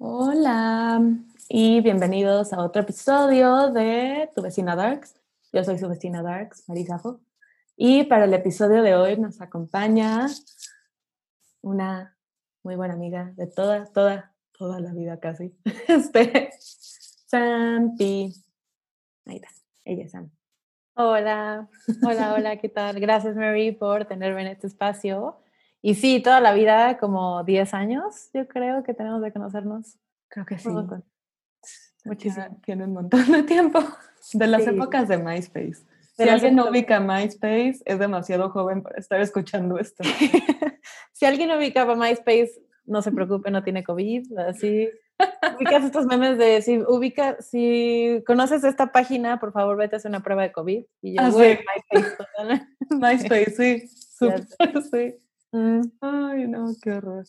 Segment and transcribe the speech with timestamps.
[0.00, 1.02] Hola
[1.48, 5.16] y bienvenidos a otro episodio de Tu vecina Darks.
[5.52, 7.20] Yo soy su vecina Darks, Marisafo.
[7.76, 10.28] Y para el episodio de hoy nos acompaña
[11.62, 12.16] una
[12.62, 15.52] muy buena amiga de toda, toda, toda la vida casi.
[15.88, 16.50] Este,
[17.26, 18.32] Sampi.
[19.26, 19.48] Ahí está,
[19.84, 20.30] ella es Sam.
[20.94, 21.68] Hola,
[22.06, 23.00] hola, hola, ¿qué tal?
[23.00, 25.40] Gracias Mary por tenerme en este espacio.
[25.82, 29.96] Y sí, toda la vida, como 10 años, yo creo que tenemos de conocernos.
[30.28, 30.68] Creo que sí.
[32.04, 32.60] Muchísimo.
[32.64, 33.80] Tiene un montón de tiempo.
[34.32, 34.70] De las Sí.
[34.70, 35.84] épocas de MySpace.
[36.18, 40.02] De Si alguien no ubica MySpace, es demasiado joven para estar escuchando esto.
[41.12, 42.50] si alguien ubicaba MySpace,
[42.84, 44.90] no se preocupe, no tiene COVID, así.
[45.56, 50.10] Ubicas estos memes de si ubica, si conoces esta página, por favor, vete a hacer
[50.10, 50.84] una prueba de COVID.
[51.02, 51.58] Y yo, Ah, sí.
[51.94, 52.66] MySpace.
[52.90, 54.26] MySpace, sí.
[54.26, 55.14] Ya súper, sí.
[55.52, 57.24] Mm, Ay, no, qué horror.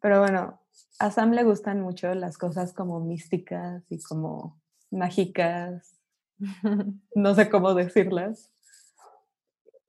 [0.00, 0.60] Pero bueno,
[0.98, 6.00] a Sam le gustan mucho las cosas como místicas y como mágicas.
[7.14, 8.50] No sé cómo decirlas.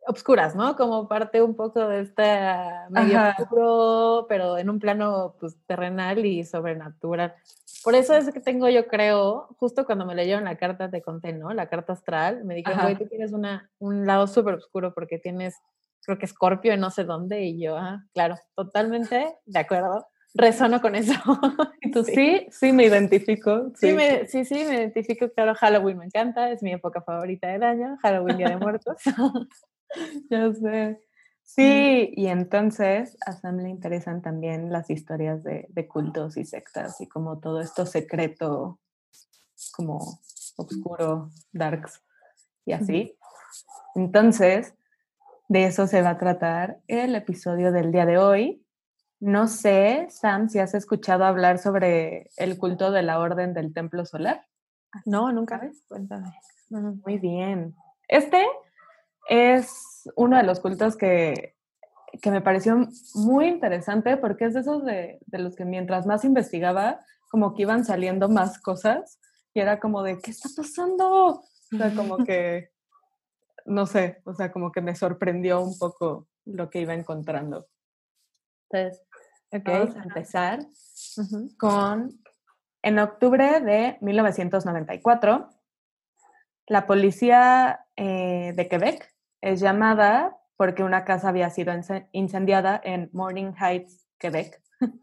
[0.08, 0.76] obscuras, ¿no?
[0.76, 3.36] Como parte un poco de esta medio Ajá.
[3.40, 7.34] oscuro, pero en un plano pues, terrenal y sobrenatural.
[7.84, 11.34] Por eso es que tengo, yo creo, justo cuando me leyeron la carta, te conté,
[11.34, 11.52] ¿no?
[11.54, 15.56] La carta astral, me dijeron, güey, tú tienes una, un lado súper oscuro porque tienes,
[16.06, 20.82] creo que Escorpio en no sé dónde, y yo, ah, claro, totalmente de acuerdo, resono
[20.82, 21.14] con eso.
[21.82, 22.48] ¿Y tú sí?
[22.52, 23.72] Sí, me identifico.
[23.76, 27.64] Sí, me, sí, sí, me identifico, claro, Halloween me encanta, es mi época favorita del
[27.64, 28.98] año, Halloween, Día de Muertos.
[30.30, 31.00] Ya sé.
[31.44, 37.00] Sí, y entonces a Sam le interesan también las historias de, de cultos y sectas
[37.00, 38.80] y como todo esto secreto,
[39.74, 40.20] como
[40.58, 42.02] oscuro, darks
[42.66, 43.18] y así.
[43.94, 44.74] Entonces,
[45.48, 48.66] de eso se va a tratar el episodio del día de hoy.
[49.20, 54.06] No sé, Sam, si has escuchado hablar sobre el culto de la Orden del Templo
[54.06, 54.46] Solar.
[55.06, 55.60] No, nunca.
[55.60, 55.84] ¿Sabes?
[55.88, 56.34] Cuéntame.
[56.70, 57.76] Muy bien.
[58.08, 58.46] Este
[59.30, 61.56] es uno de los cultos que,
[62.22, 66.26] que me pareció muy interesante porque es de esos de, de los que mientras más
[66.26, 69.20] investigaba, como que iban saliendo más cosas
[69.54, 71.30] y era como de, ¿qué está pasando?
[71.30, 72.70] O sea, como que,
[73.66, 77.68] no sé, o sea, como que me sorprendió un poco lo que iba encontrando.
[78.70, 79.02] Entonces,
[79.52, 79.62] Ok.
[79.66, 80.60] vamos a empezar
[81.58, 82.22] con,
[82.82, 85.50] en octubre de 1994,
[86.68, 93.10] la policía eh, de Quebec es llamada porque una casa había sido ince- incendiada en
[93.14, 94.62] Morning Heights, Quebec.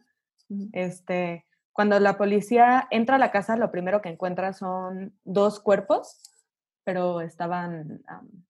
[0.72, 6.20] Este, cuando la policía entra a la casa, lo primero que encuentra son dos cuerpos,
[6.84, 8.42] pero estaban pues,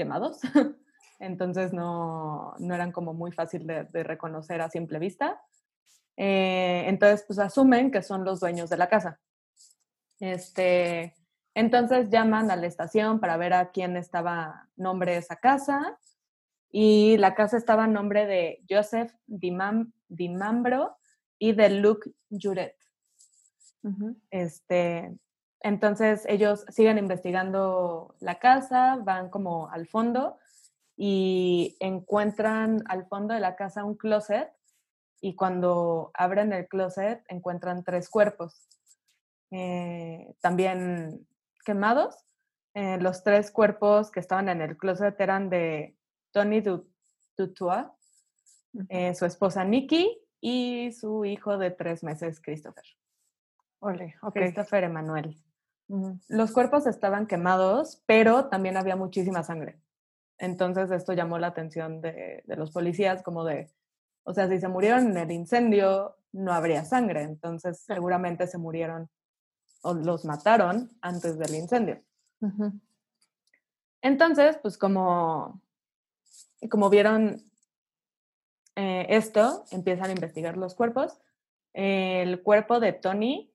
[0.00, 0.40] quemados.
[1.18, 5.42] Entonces no, no eran como muy fácil de, de reconocer a simple vista.
[6.16, 9.20] Eh, entonces, pues asumen que son los dueños de la casa.
[10.18, 11.14] Este,
[11.54, 15.98] entonces llaman a la estación para ver a quién estaba nombre de esa casa.
[16.72, 20.96] Y la casa estaba a nombre de Joseph Dimam- Dimambro
[21.38, 22.76] y de Luc Juret.
[23.82, 24.16] Ujú.
[24.30, 25.18] Este,
[25.62, 30.38] entonces ellos siguen investigando la casa, van como al fondo
[30.96, 34.50] y encuentran al fondo de la casa un closet
[35.20, 38.66] y cuando abren el closet encuentran tres cuerpos,
[39.50, 41.26] eh, también
[41.64, 42.16] quemados.
[42.74, 45.96] Eh, los tres cuerpos que estaban en el closet eran de
[46.32, 46.88] Tony Du-
[47.36, 47.86] Dutoit,
[48.72, 48.86] Ujú.
[48.88, 52.84] eh, su esposa Nikki y su hijo de tres meses, Christopher.
[53.80, 54.14] Ole.
[54.32, 55.36] Christopher Emanuel.
[56.28, 59.80] Los cuerpos estaban quemados, pero también había muchísima sangre.
[60.38, 63.70] Entonces esto llamó la atención de, de los policías como de,
[64.22, 67.22] o sea, si se murieron en el incendio, no habría sangre.
[67.22, 69.10] Entonces seguramente se murieron
[69.82, 72.02] o los mataron antes del incendio.
[74.02, 75.60] Entonces, pues como,
[76.70, 77.42] como vieron
[78.76, 81.18] eh, esto, empiezan a investigar los cuerpos.
[81.72, 83.52] El cuerpo de Tony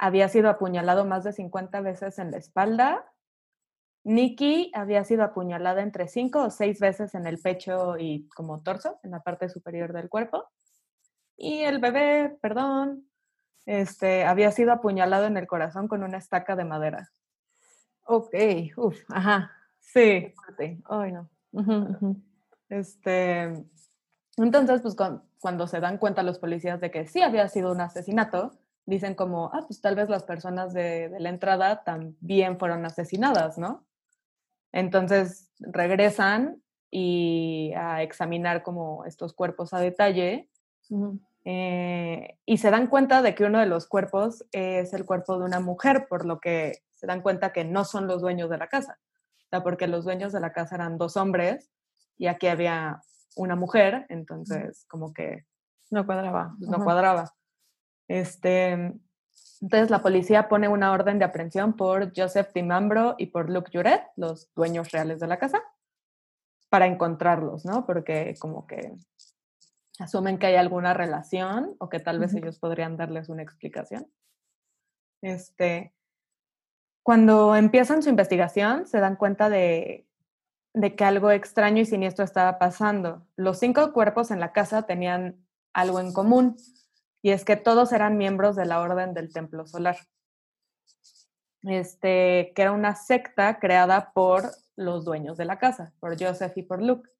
[0.00, 3.04] había sido apuñalado más de 50 veces en la espalda.
[4.02, 8.98] Nikki había sido apuñalada entre 5 o 6 veces en el pecho y como torso,
[9.02, 10.48] en la parte superior del cuerpo.
[11.36, 13.06] Y el bebé, perdón,
[13.66, 17.10] este, había sido apuñalado en el corazón con una estaca de madera.
[18.04, 18.34] Ok,
[18.76, 19.52] uf, ajá.
[19.80, 20.32] Sí.
[20.88, 21.28] Ay, no.
[21.52, 22.22] Ujú, ujú.
[22.70, 23.52] Este,
[24.38, 27.80] entonces, pues cuan- cuando se dan cuenta los policías de que sí había sido un
[27.82, 28.52] asesinato,
[28.90, 33.56] dicen como, ah, pues tal vez las personas de, de la entrada también fueron asesinadas,
[33.56, 33.86] ¿no?
[34.72, 40.50] Entonces regresan y a examinar como estos cuerpos a detalle
[41.44, 45.44] eh, y se dan cuenta de que uno de los cuerpos es el cuerpo de
[45.44, 48.68] una mujer, por lo que se dan cuenta que no son los dueños de la
[48.68, 48.98] casa.
[49.46, 51.70] O sea, porque los dueños de la casa eran dos hombres
[52.18, 53.00] y aquí había
[53.36, 55.46] una mujer, entonces como que
[55.90, 56.54] no cuadraba.
[56.58, 57.32] Pues, no cuadraba.
[58.10, 58.72] Este,
[59.60, 64.02] entonces la policía pone una orden de aprehensión por Joseph Dimambro y por Luke Juret,
[64.16, 65.62] los dueños reales de la casa,
[66.70, 67.86] para encontrarlos, ¿no?
[67.86, 68.96] Porque como que
[70.00, 74.10] asumen que hay alguna relación o que tal vez ellos podrían darles una explicación.
[75.22, 75.94] Este,
[77.04, 80.04] cuando empiezan su investigación, se dan cuenta de,
[80.74, 83.24] de que algo extraño y siniestro estaba pasando.
[83.36, 86.56] Los cinco cuerpos en la casa tenían algo en común
[87.22, 89.96] y es que todos eran miembros de la Orden del Templo Solar,
[91.62, 96.62] este, que era una secta creada por los dueños de la casa, por Joseph y
[96.62, 97.10] por Luke.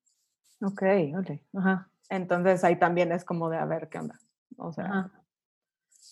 [0.63, 0.83] Ok,
[1.19, 1.31] ok.
[1.59, 1.91] Ajá.
[2.09, 4.19] Entonces ahí también es como de a ver qué onda.
[4.57, 5.11] O sea,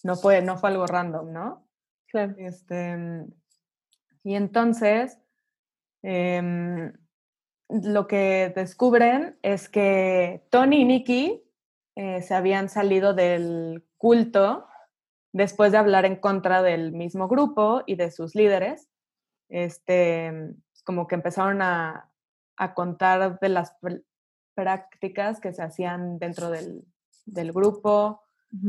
[0.05, 1.67] no fue, no fue algo random, ¿no?
[2.07, 2.35] Claro.
[2.39, 3.27] Este,
[4.23, 5.19] y entonces,
[6.03, 6.93] em,
[7.69, 11.48] lo que descubren es que Tony y Nicky
[12.01, 14.69] eh, se habían salido del culto
[15.33, 18.89] después de hablar en contra del mismo grupo y de sus líderes.
[19.49, 20.55] Este,
[20.85, 22.09] como que empezaron a,
[22.57, 23.77] a contar de las
[24.55, 26.85] prácticas que se hacían dentro del,
[27.27, 28.23] del grupo.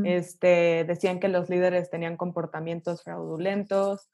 [0.04, 4.10] este, decían que los líderes tenían comportamientos fraudulentos.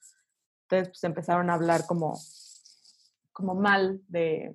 [0.63, 2.19] Entonces, pues empezaron a hablar como,
[3.31, 4.53] como mal de,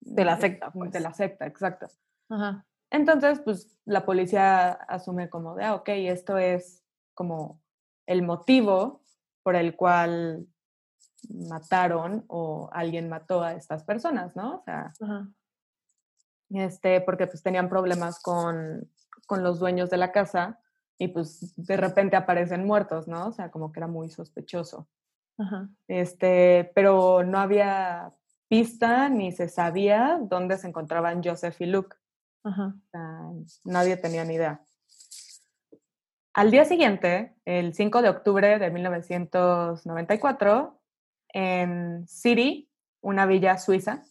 [0.00, 0.72] de la secta.
[0.74, 1.86] De la secta, exacto.
[2.28, 2.67] Ajá.
[2.90, 7.60] Entonces, pues la policía asume como de, ah, ok, esto es como
[8.06, 9.02] el motivo
[9.42, 10.46] por el cual
[11.28, 14.56] mataron o alguien mató a estas personas, ¿no?
[14.56, 14.92] O sea,
[16.50, 18.90] este, porque pues tenían problemas con,
[19.26, 20.60] con los dueños de la casa
[20.96, 23.28] y pues de repente aparecen muertos, ¿no?
[23.28, 24.88] O sea, como que era muy sospechoso.
[25.36, 25.68] Ajá.
[25.86, 28.14] Este, pero no había
[28.48, 31.96] pista ni se sabía dónde se encontraban Joseph y Luke
[33.64, 34.60] nadie tenía ni idea.
[36.34, 40.80] Al día siguiente, el 5 de octubre de 1994,
[41.30, 44.04] en City, una villa suiza,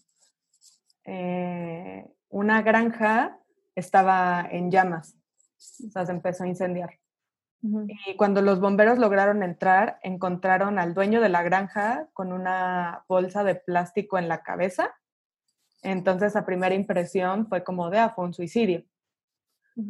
[1.05, 3.39] eh, una granja
[3.75, 5.15] estaba en llamas,
[5.87, 6.99] o sea, se empezó a incendiar.
[7.61, 13.43] Y cuando los bomberos lograron entrar, encontraron al dueño de la granja con una bolsa
[13.43, 14.93] de plástico en la cabeza
[15.81, 18.83] entonces, a primera impresión fue como de, ah, fue un suicidio.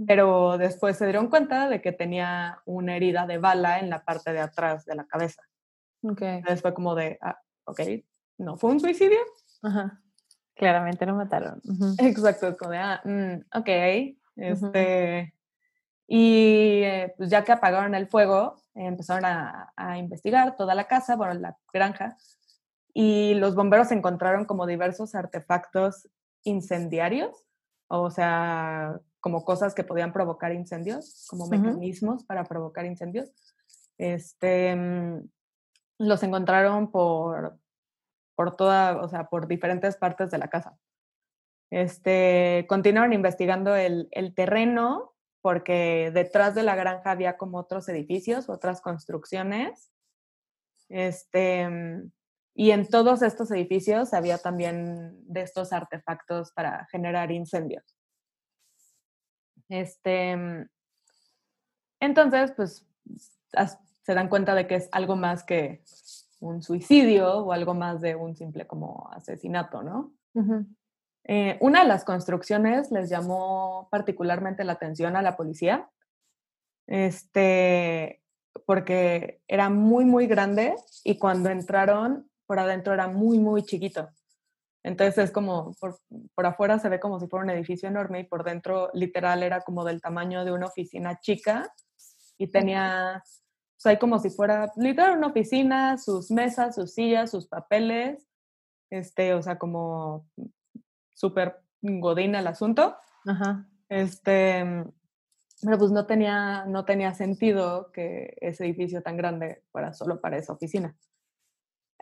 [0.05, 4.33] Pero después se dieron cuenta de que tenía una herida de bala en la parte
[4.33, 5.41] de atrás de la cabeza.
[6.01, 6.39] Okay.
[6.39, 7.81] Entonces fue como de, ah, ok,
[8.37, 9.19] ¿no fue un suicidio?
[9.63, 10.01] Ajá.
[10.55, 11.61] Claramente lo mataron.
[11.99, 13.69] Exacto, es como de, ah, mm, ok.
[14.35, 15.33] Este,
[16.07, 21.15] Y eh, pues ya que apagaron el fuego, empezaron a, a, investigar toda la casa,
[21.15, 22.17] bueno, la granja,
[22.99, 26.09] y los bomberos encontraron como diversos artefactos
[26.44, 27.45] incendiarios,
[27.89, 33.29] o sea, como cosas que podían provocar incendios, como mecanismos para provocar incendios.
[33.99, 35.29] Este, mm,
[35.99, 37.59] los encontraron por,
[38.33, 40.75] por toda, o sea, por diferentes partes de la casa.
[41.69, 45.13] Este, continuaron investigando el, el terreno
[45.44, 49.92] porque detrás de la granja había como otros edificios, otras construcciones.
[50.89, 52.11] Este, mm,
[52.59, 57.83] y en todos estos edificios había también de estos artefactos para generar incendios.
[59.69, 60.68] Este, mm,
[61.99, 62.83] entonces, pues
[64.02, 65.83] se dan cuenta de que es algo más que
[66.40, 70.14] un suicidio o algo más de un simple como asesinato, ¿no?
[71.26, 75.92] Eh, una de las construcciones les llamó particularmente la atención a la policía,
[76.87, 78.23] este,
[78.66, 84.09] porque era muy, muy grande y cuando entraron por adentro era muy, muy chiquito.
[84.83, 85.99] Entonces es como, por,
[86.33, 89.61] por, afuera se ve como si fuera un edificio enorme y por dentro literal era
[89.61, 91.71] como del tamaño de una oficina chica
[92.37, 97.31] y tenía, o sea, hay como si fuera literal una oficina, sus mesas, sus sillas,
[97.31, 98.27] sus papeles,
[98.89, 100.25] este, o sea, como
[101.13, 102.95] súper godín el asunto.
[103.25, 103.68] Ajá.
[103.89, 104.63] Este,
[105.61, 110.37] pero pues no tenía, no tenía sentido que ese edificio tan grande fuera solo para
[110.37, 110.95] esa oficina.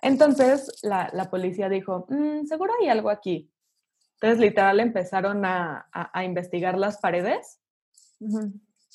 [0.02, 3.52] Entonces la, la policía dijo, mm, seguro hay algo aquí.
[4.16, 7.60] Entonces literal empezaron a, a, investigar las paredes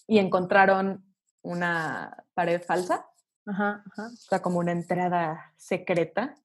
[0.06, 1.04] y encontraron
[1.42, 3.06] una pared falsa,
[3.46, 4.06] ajá, ajá.
[4.06, 6.36] o sea, como una entrada secreta.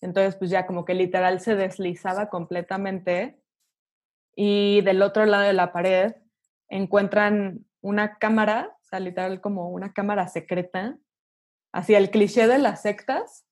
[0.00, 3.40] Entonces, pues ya como que literal se deslizaba completamente
[4.36, 6.14] y del otro lado de la pared
[6.68, 10.98] encuentran una cámara, o sea, literal como una cámara secreta,
[11.72, 13.46] hacia el cliché de las sectas.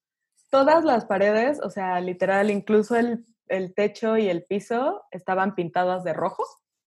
[0.53, 6.05] Todas las paredes, o sea, literal, incluso el, el techo y el piso estaban pintadas
[6.05, 6.45] de rojo.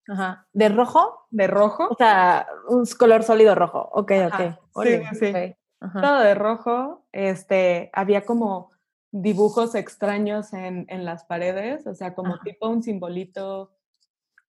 [0.10, 0.46] Ajá.
[0.52, 1.26] ¿De rojo?
[1.32, 1.88] De rojo.
[1.90, 3.90] O sea, un color sólido rojo.
[3.94, 4.86] Ok, Ajá, ok.
[4.86, 5.26] sí, sí.
[5.30, 5.58] ok.
[5.80, 6.02] Ajá.
[6.02, 7.06] todo de rojo.
[7.14, 8.72] Este, había como
[9.12, 12.44] dibujos extraños en, en las paredes, o sea, como Ajá.
[12.44, 13.72] tipo un simbolito,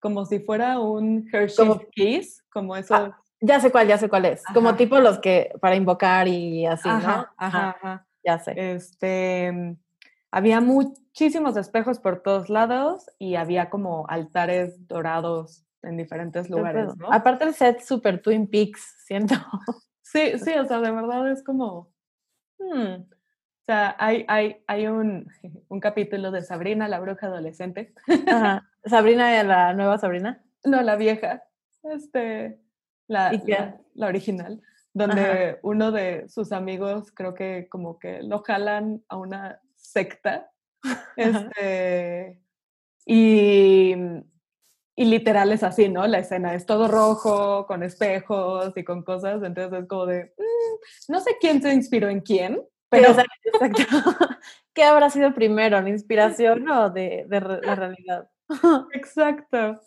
[0.01, 2.95] como si fuera un Hershey's Como- Kiss, como eso.
[2.97, 4.43] Ah, Ya sé cuál, ya sé cuál es.
[4.53, 6.95] Como tipo los que para invocar y así, ¿no?
[6.97, 8.07] ajá, ajá.
[8.25, 8.55] Ya sé.
[8.57, 9.77] Este, mm,
[10.31, 16.91] había muchísimos espejos por todos lados y había como altares dorados en diferentes lugares.
[17.11, 19.35] Aparte el set super Twin Peaks, siento.
[20.03, 21.93] Sí, sí, o sea, de verdad es como.
[22.59, 25.29] hmm, O sea, hay, hay, hay un,
[25.69, 27.95] un capítulo de Sabrina, la bruja adolescente.
[28.27, 28.69] Ajá.
[28.85, 30.43] Sabrina, la nueva Sabrina.
[30.65, 31.43] No, la vieja.
[31.83, 32.61] Este.
[33.07, 34.63] La, ¿Y la, la original.
[34.95, 40.51] Donde uno de sus amigos creo que como que lo jalan a una secta.
[41.17, 42.41] Este.
[43.05, 43.95] Y,
[44.97, 46.07] y literal es así, ¿no?
[46.07, 49.43] La escena es todo rojo, con espejos y con cosas.
[49.43, 50.33] Entonces es como de.
[50.39, 53.83] "Mm, no sé quién se inspiró en quién, Pero, sea, exacto.
[54.75, 58.29] ¿Qué habrá sido primero, la inspiración o de, la realidad?
[58.93, 59.81] Exacto.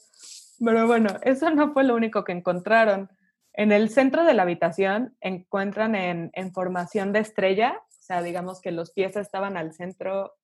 [0.60, 3.10] Pero bueno, eso no fue lo único que encontraron.
[3.58, 8.62] En el centro de la habitación encuentran en, en formación de estrella, o sea, digamos
[8.62, 10.36] que los pies estaban al centro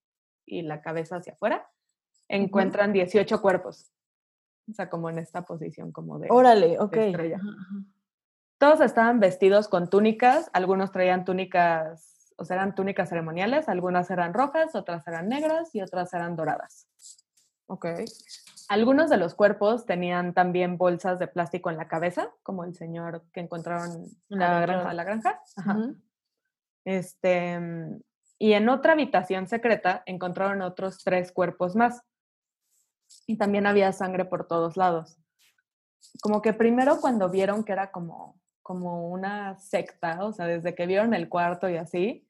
[0.48, 1.70] y la cabeza hacia afuera,
[2.28, 3.92] encuentran 18 cuerpos.
[4.68, 6.28] O sea, como en esta posición como de...
[6.32, 6.98] Órale, ok.
[6.98, 7.38] estrella.
[7.38, 7.86] Ajá, ajá.
[8.58, 14.34] Todos estaban vestidos con túnicas, algunos traían túnicas, o sea, eran túnicas ceremoniales, algunas eran
[14.34, 16.88] rojas, otras eran negras y otras eran doradas.
[17.68, 17.86] Ok.
[18.70, 23.24] Algunos de los cuerpos tenían también bolsas de plástico en la cabeza, como el señor
[23.34, 24.94] que encontraron En la granja.
[24.94, 25.42] la granja.
[25.56, 25.78] Ajá.
[25.78, 25.96] Ujú.
[26.86, 28.02] Este, mm,
[28.40, 32.02] y en otra habitación secreta encontraron otros tres cuerpos más.
[33.28, 35.18] Y también había sangre por todos lados.
[36.22, 40.88] Como que primero cuando vieron que era como, como una secta, o sea, desde que
[40.88, 42.28] vieron el cuarto y así,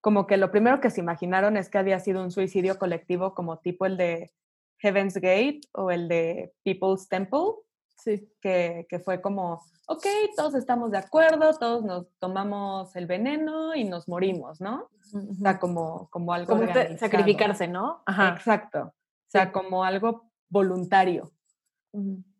[0.00, 3.58] como que lo primero que se imaginaron es que había sido un suicidio colectivo como
[3.58, 4.32] tipo el de
[4.80, 7.54] Heaven's Gate o el de People's Temple,
[7.96, 8.32] Sí.
[8.40, 13.84] que, que fue como, ok, todos estamos de acuerdo, todos nos tomamos el veneno y
[13.84, 14.88] nos morimos, ¿no?
[15.12, 16.98] O sea, como, como algo Como organizado.
[16.98, 18.02] sacrificarse, ¿no?
[18.06, 18.30] Ajá.
[18.30, 18.84] Exacto.
[18.84, 19.52] O sea, Sí.
[19.52, 21.30] como algo voluntario.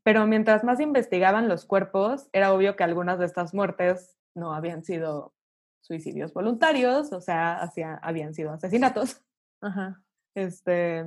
[0.02, 4.82] Pero mientras más investigaban los cuerpos, era obvio que algunas de estas muertes no habían
[4.82, 5.34] sido
[5.82, 9.20] suicidios voluntarios, o sea, hacia- habían sido asesinatos.
[9.60, 10.02] Ajá.
[10.34, 11.04] Este,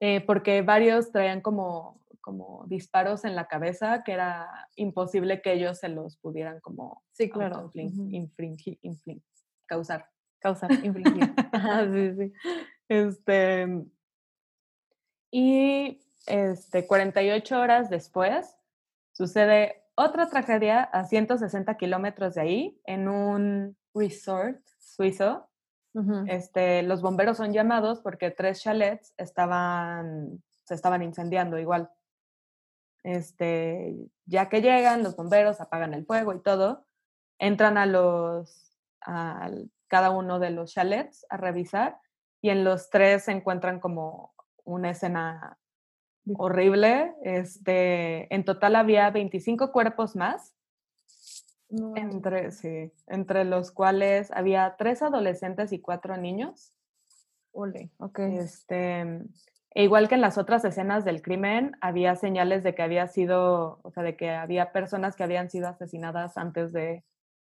[0.00, 5.78] eh, porque varios traían como, como disparos en la cabeza que era imposible que ellos
[5.78, 7.70] se los pudieran como Sí, claro.
[7.70, 8.10] autoinflig- Ujú.
[8.10, 9.22] infringir-
[9.66, 10.08] causar.
[10.38, 11.32] Causar, infligir.
[11.52, 12.32] Ajá, sí, sí.
[12.88, 13.66] Este,
[15.30, 18.56] y este, 48 horas después
[19.12, 25.48] sucede otra tragedia a 160 kilómetros de ahí, en un resort suizo.
[26.26, 31.90] Este, los bomberos son llamados porque tres chalets estaban, se estaban incendiando igual.
[33.02, 33.94] Este,
[34.26, 36.86] ya que llegan, los bomberos apagan el fuego y todo,
[37.38, 39.50] entran a los, a
[39.88, 41.98] cada uno de los chalets a revisar
[42.42, 44.34] y en los tres se encuentran como
[44.64, 45.58] una escena
[46.36, 47.14] horrible.
[47.22, 50.54] Este, en total había 25 cuerpos más,
[51.68, 56.72] No, entre, sí, entre los cuales había tres adolescentes y cuatro niños.
[57.52, 58.18] ole, ok.
[58.20, 59.00] Este,
[59.74, 63.80] e igual que en las otras escenas del crimen, había señales de que había sido,
[63.82, 67.04] o sea, de que había personas que habían sido asesinadas antes de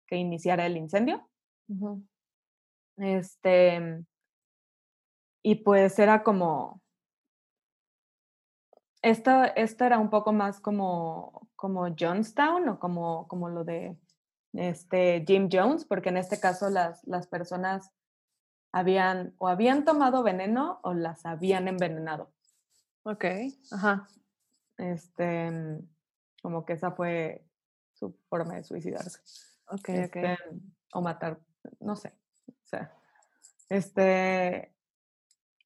[0.07, 1.29] que iniciara el incendio.
[2.97, 4.03] Este,
[5.43, 6.81] y pues era como,
[9.03, 13.97] esto, esto era un poco más como, como Jonestown o como, como lo de
[14.59, 17.91] este Jim Jones, porque en este caso las, las personas
[18.73, 22.31] habían o habían tomado veneno o las habían envenenado.
[23.05, 23.25] Ok,
[23.71, 24.09] ajá.
[24.79, 25.51] Este,
[26.43, 27.47] como que esa fue
[27.95, 29.21] su forma de suicidarse.
[29.69, 30.41] Ok, este, ok.
[30.93, 31.41] o matar,
[31.81, 32.13] no sé.
[32.49, 32.93] O sea,
[33.69, 34.75] este,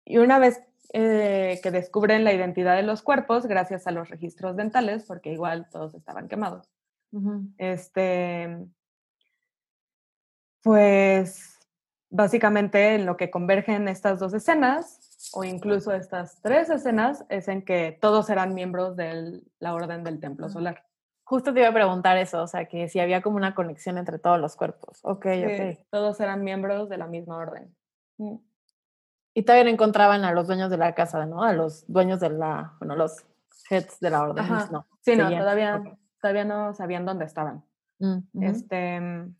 [0.04, 4.56] y una vez eh, que descubren la identidad de los cuerpos, gracias a los registros
[4.56, 6.70] dentales, porque igual todos estaban quemados,
[7.59, 8.66] este,
[10.62, 11.59] pues
[12.11, 17.62] básicamente en lo que convergen estas dos escenas o incluso estas tres escenas es en
[17.64, 20.85] que todos eran miembros de la Orden del Templo Solar.
[21.25, 24.19] Justo te iba a preguntar eso, o sea, que si había como una conexión entre
[24.19, 24.99] todos los cuerpos.
[25.02, 25.87] Ok, Sí, ok.
[25.90, 27.73] Todos eran miembros de la misma orden.
[29.33, 31.45] Y todavía no encontraban a los dueños de la casa, ¿no?
[31.45, 33.25] A los dueños de la, bueno, los
[33.71, 34.45] heads de la orden.
[34.45, 34.69] Ajá.
[34.73, 34.87] No.
[35.02, 35.81] Sí, no, todavía,
[36.21, 37.64] todavía no sabían dónde estaban.
[38.00, 38.43] Mm.
[38.43, 39.35] Este, mm,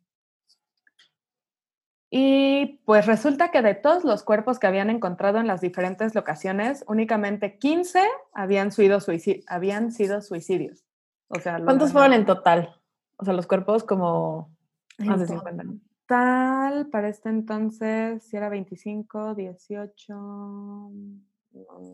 [2.11, 6.85] y pues resulta que de todos los cuerpos que habían encontrado en las diferentes locaciones,
[6.89, 8.03] únicamente 15
[8.33, 10.85] habían sido, suici- habían sido suicidios.
[11.29, 12.75] O sea, ¿Cuántos fueron en total?
[13.17, 14.51] O sea, los cuerpos como
[14.99, 15.63] más de En 50.
[15.63, 15.79] ¿no?
[16.07, 20.91] total, para este entonces, si era 25, 18, no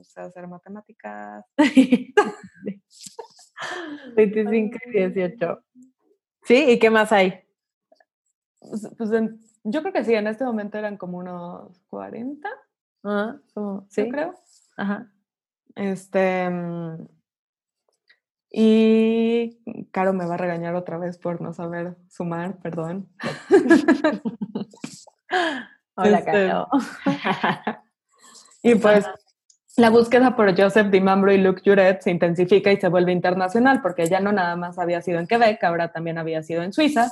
[0.02, 1.44] sé hacer matemáticas.
[4.16, 5.62] 25 y 18.
[6.44, 6.64] ¿Sí?
[6.70, 7.40] ¿Y qué más hay?
[8.60, 12.48] Pues, pues, en- yo creo que sí, en este momento eran como unos 40,
[13.04, 14.08] Ah, como- yo sí.
[14.10, 14.34] creo.
[14.76, 15.10] Ajá.
[15.74, 16.48] Este.
[16.50, 17.06] mm,
[18.50, 19.58] Y
[19.90, 23.08] Caro me va a regañar otra vez por no saber sumar, perdón.
[25.96, 26.68] Hola, Este, Caro.
[28.62, 29.06] y pues
[29.76, 34.06] la búsqueda por Joseph Dimambro y Luc Juret se intensifica y se vuelve internacional porque
[34.06, 37.10] ya no nada más había sido en Quebec, ahora también había sido en Suiza.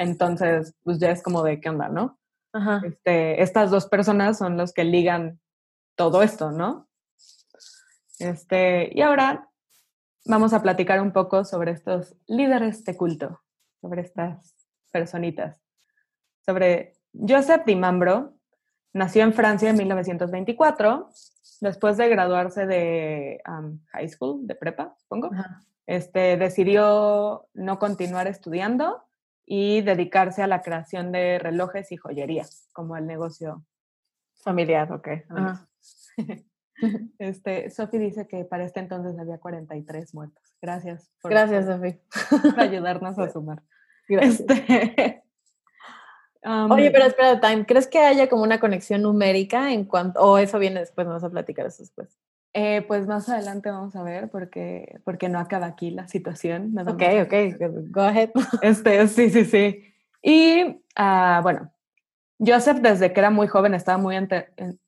[0.00, 2.18] Entonces, pues ya es como de qué onda, ¿no?
[2.54, 2.80] Ajá.
[2.86, 5.38] Este, estas dos personas son los que ligan
[5.94, 6.88] todo esto, ¿no?
[8.18, 9.50] Este, y ahora
[10.24, 13.42] vamos a platicar un poco sobre estos líderes de culto,
[13.82, 14.54] sobre estas
[14.90, 15.60] personitas.
[16.46, 18.32] Sobre Joseph Dimambro,
[18.94, 21.10] nació en Francia en 1924,
[21.60, 25.28] después de graduarse de um, high school, de prepa, supongo.
[25.30, 25.62] Ajá.
[25.86, 29.09] Este, decidió no continuar estudiando
[29.52, 33.64] y dedicarse a la creación de relojes y joyería, como el negocio.
[34.44, 35.08] Familiar, ok.
[37.18, 40.42] Este, Sophie dice que para este entonces había 43 muertos.
[40.62, 42.00] Gracias por, Gracias, Sofi.
[42.42, 43.62] por ayudarnos a sumar.
[44.08, 44.40] Gracias.
[44.48, 45.24] Este,
[46.44, 50.38] um, Oye, pero espera, Time, ¿crees que haya como una conexión numérica en cuanto, o
[50.38, 52.16] eso viene después, nos vas a platicar eso después?
[52.52, 56.74] Eh, pues más adelante vamos a ver porque, porque no acaba aquí la situación.
[56.74, 57.26] nada Ok, más.
[57.26, 57.34] ok,
[57.90, 58.30] go ahead.
[58.62, 59.84] Este, sí, sí, sí.
[60.22, 61.72] Y ah, bueno,
[62.38, 64.16] Joseph desde que era muy joven estaba muy,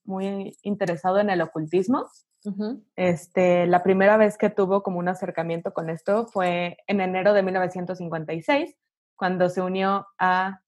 [0.05, 2.07] muy interesado en el ocultismo.
[2.45, 2.85] Ujú.
[2.97, 7.43] Este, la primera vez que tuvo como un acercamiento con esto fue en enero de
[7.45, 8.77] 1956,
[9.15, 10.61] cuando se unió a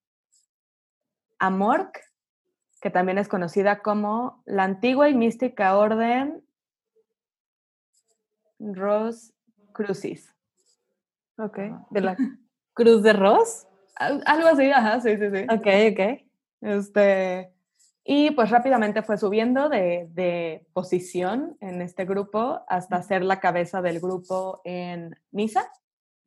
[1.41, 1.99] Amorc,
[2.81, 6.45] que también es conocida como la antigua y mística orden
[8.59, 9.33] Ros
[9.73, 10.35] Crucis.
[11.39, 11.59] Ok,
[11.91, 12.17] de la
[12.75, 13.67] Cruz de Ross.
[13.97, 15.43] Al- Algo así, ajá, sí, sí, sí.
[15.51, 16.25] Ok, ok.
[16.61, 17.53] Este,
[18.05, 23.83] y pues rápidamente fue subiendo de, de posición en este grupo hasta ser la cabeza
[23.83, 25.71] del grupo en Niza,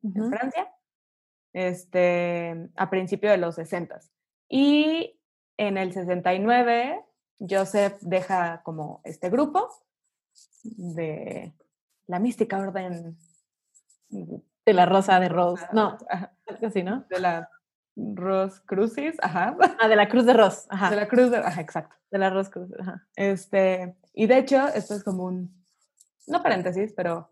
[0.02, 0.28] en.
[0.30, 0.72] Francia,
[1.52, 4.00] este, a principios de los 60.
[4.48, 5.18] Y
[5.56, 7.04] en el 69,
[7.40, 9.68] Joseph deja como este grupo
[10.64, 11.52] de
[12.08, 13.16] la mística orden
[14.10, 15.60] De la Rosa de Ross.
[15.72, 15.96] No,
[16.66, 17.04] así, ¿no?
[17.08, 17.48] de la
[17.96, 20.66] Ros Crucis, ajá, Ah, de la Cruz de Ross.
[20.70, 20.90] Ajá.
[20.90, 21.94] de la cruz, de, ajá, exacto.
[22.10, 22.70] De la Ross Cruz.
[22.80, 23.06] Ajá.
[23.16, 25.64] Este, y de hecho, esto es como un,
[26.26, 27.30] no paréntesis, pero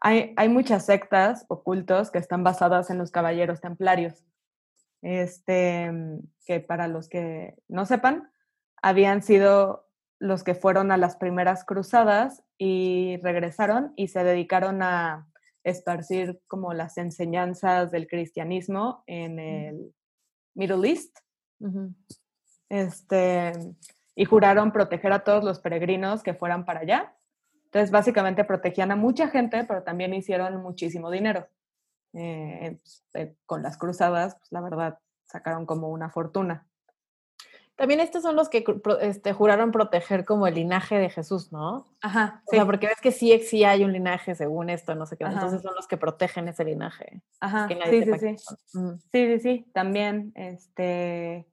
[0.00, 4.24] hay, hay muchas sectas ocultos que están basadas en los caballeros templarios.
[5.02, 5.92] Este,
[6.44, 8.30] que para los que no sepan,
[8.82, 9.87] habían sido
[10.18, 15.28] los que fueron a las primeras cruzadas y regresaron y se dedicaron a
[15.64, 19.94] esparcir como las enseñanzas del cristianismo en el
[20.54, 21.18] Middle East
[22.68, 23.52] este,
[24.14, 27.14] y juraron proteger a todos los peregrinos que fueran para allá.
[27.64, 31.46] Entonces, básicamente protegían a mucha gente, pero también hicieron muchísimo dinero.
[32.14, 36.66] Eh, pues, eh, con las cruzadas, pues la verdad, sacaron como una fortuna.
[37.78, 38.64] También estos son los que
[39.02, 41.86] este, juraron proteger como el linaje de Jesús, ¿no?
[42.02, 45.16] Ajá, O sea, porque ves que sí, sí hay un linaje según esto, no sé
[45.16, 45.24] qué.
[45.24, 45.34] Ajá.
[45.34, 47.22] Entonces son los que protegen ese linaje.
[47.40, 48.78] Ajá, Que nadie sí, sí, sí.
[49.12, 49.66] Sí, sí, sí.
[49.72, 51.46] También, este,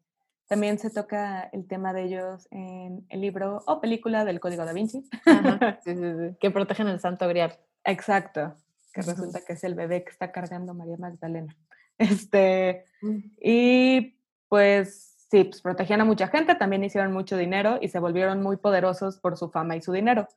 [0.48, 4.74] también se toca el tema de ellos en el libro o película del Código da
[4.74, 5.08] Vinci.
[5.28, 6.36] Ajá, sí, sí, sí.
[6.40, 7.56] Que protegen el santo grial.
[7.84, 8.56] Exacto,
[8.94, 11.56] que resulta que es el bebé que está cargando María Magdalena.
[12.00, 13.20] Este, Mm.
[13.40, 14.18] y
[14.50, 18.56] pues sí, pues protegían a mucha gente, también hicieron mucho dinero y se volvieron muy
[18.56, 20.30] poderosos por su fama y su dinero.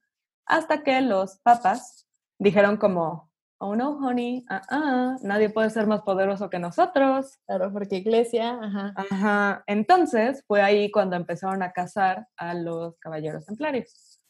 [0.44, 6.02] Hasta que los papas dijeron como, oh no, honey, ah, ah, nadie puede ser más
[6.02, 7.38] poderoso que nosotros.
[7.46, 8.94] Claro, porque iglesia, ajá.
[8.96, 9.64] Ajá.
[9.68, 14.20] Entonces fue ahí cuando empezaron a cazar a los caballeros templarios.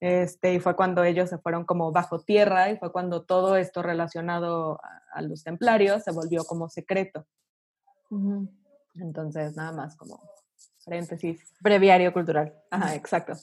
[0.00, 3.82] Este, y fue cuando ellos se fueron como bajo tierra y fue cuando todo esto
[3.82, 4.80] relacionado
[5.12, 7.26] a, los templarios se volvió como secreto.
[8.94, 10.20] Entonces, nada más como
[10.84, 11.40] paréntesis.
[11.60, 12.54] Breviario cultural.
[12.70, 13.34] Ajá, exacto.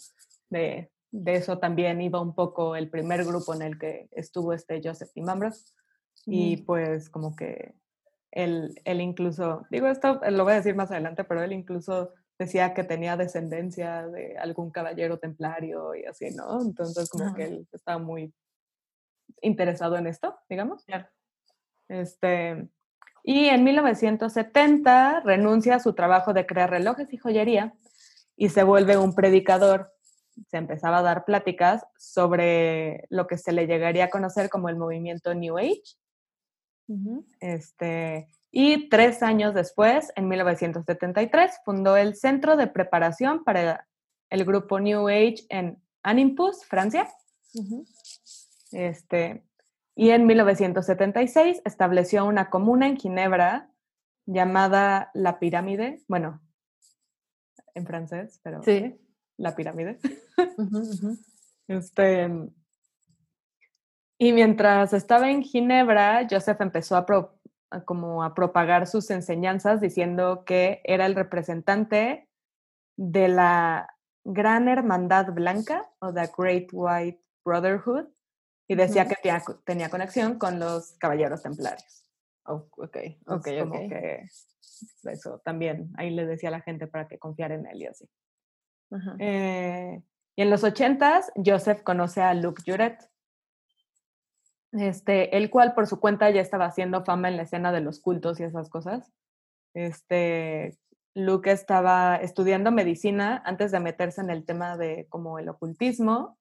[0.49, 4.81] De, de, eso también iba un poco el primer grupo en el que estuvo este
[4.83, 5.73] Joseph Timambros.
[6.25, 7.73] Y pues como que
[8.31, 12.73] él, él incluso, digo esto, lo voy a decir más adelante, pero él incluso decía
[12.73, 16.61] que tenía descendencia de algún caballero templario y así, ¿no?
[16.61, 18.33] Entonces como que él estaba muy
[19.41, 20.85] interesado en esto, digamos.
[21.87, 22.69] Este,
[23.23, 27.73] y en 1970 renuncia a su trabajo de crear relojes y joyería
[28.36, 29.91] y se vuelve un predicador.
[30.49, 34.77] Se empezaba a dar pláticas sobre lo que se le llegaría a conocer como el
[34.77, 35.84] movimiento New Age.
[37.39, 43.88] este, y tres años después, en 1973, fundó el Centro de Preparación para
[44.29, 47.07] el grupo New Age en Animpus, Francia.
[48.71, 49.43] este,
[50.01, 53.69] y en 1976 estableció una comuna en Ginebra
[54.25, 56.41] llamada La Pirámide, bueno,
[57.75, 58.99] en francés, pero sí.
[59.37, 59.99] La Pirámide.
[61.67, 62.27] Este,
[64.17, 67.05] y mientras estaba en Ginebra, Joseph empezó a,
[67.85, 72.27] como a propagar sus enseñanzas diciendo que era el representante
[72.97, 73.87] de la
[74.25, 78.07] Gran Hermandad Blanca o The Great White Brotherhood
[78.71, 79.17] y decía que
[79.65, 82.05] tenía, conexión con los caballeros templarios.
[82.45, 83.73] Oh, ok, ok, ok.
[83.89, 84.25] Que
[85.12, 88.10] eso también ahí le decía a la gente para que confiara en él y así.
[89.19, 90.01] Eh,
[90.38, 93.10] y en los ochentas, Joseph conoce a Luke Juret,
[94.71, 97.99] este, el cual por su cuenta ya estaba haciendo fama en la escena de los
[97.99, 99.12] cultos y esas cosas.
[99.73, 100.77] Este,
[101.13, 106.38] Luke estaba estudiando medicina antes de meterse en el tema de como el ocultismo.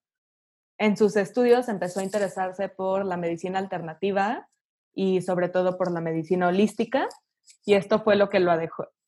[0.80, 4.48] En sus estudios empezó a interesarse por la medicina alternativa
[4.94, 7.06] y sobre todo por la medicina holística
[7.66, 8.50] y esto fue lo que lo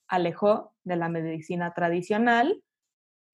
[0.06, 2.62] alejó de la medicina tradicional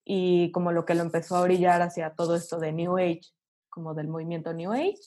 [0.04, 3.22] y como lo que lo empezó a brillar hacia todo esto de New Age,
[3.70, 5.00] como del movimiento New Age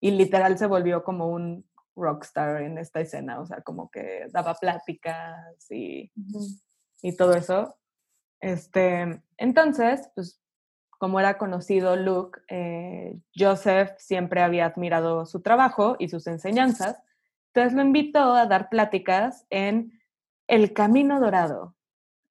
[0.00, 1.64] y literal se volvió como un
[1.94, 6.10] rockstar en esta escena, o sea, como que daba pláticas y,
[7.00, 7.76] y todo eso.
[8.40, 10.42] Este, entonces, pues
[11.02, 17.02] como era conocido Luke, eh, Joseph siempre había admirado su trabajo y sus enseñanzas,
[17.48, 20.00] entonces lo invitó a dar pláticas en
[20.46, 21.74] El Camino Dorado,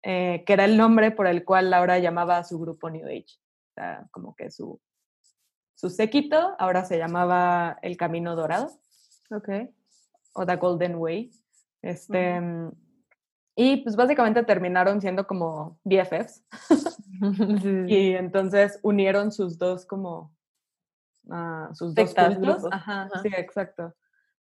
[0.03, 3.25] eh, que era el nombre por el cual Laura llamaba a su grupo New Age,
[3.25, 4.79] o sea, como que su,
[5.75, 8.71] su séquito ahora se llamaba El Camino Dorado.
[9.31, 9.49] Ok.
[10.31, 11.29] O The Golden Way.
[11.81, 12.39] Este,
[13.55, 16.43] Y pues básicamente terminaron siendo como BFFs.
[17.87, 20.33] y entonces unieron sus dos como...
[21.25, 22.65] Uh, sus dos cultos.
[22.71, 23.93] Ajá, sí, exacto.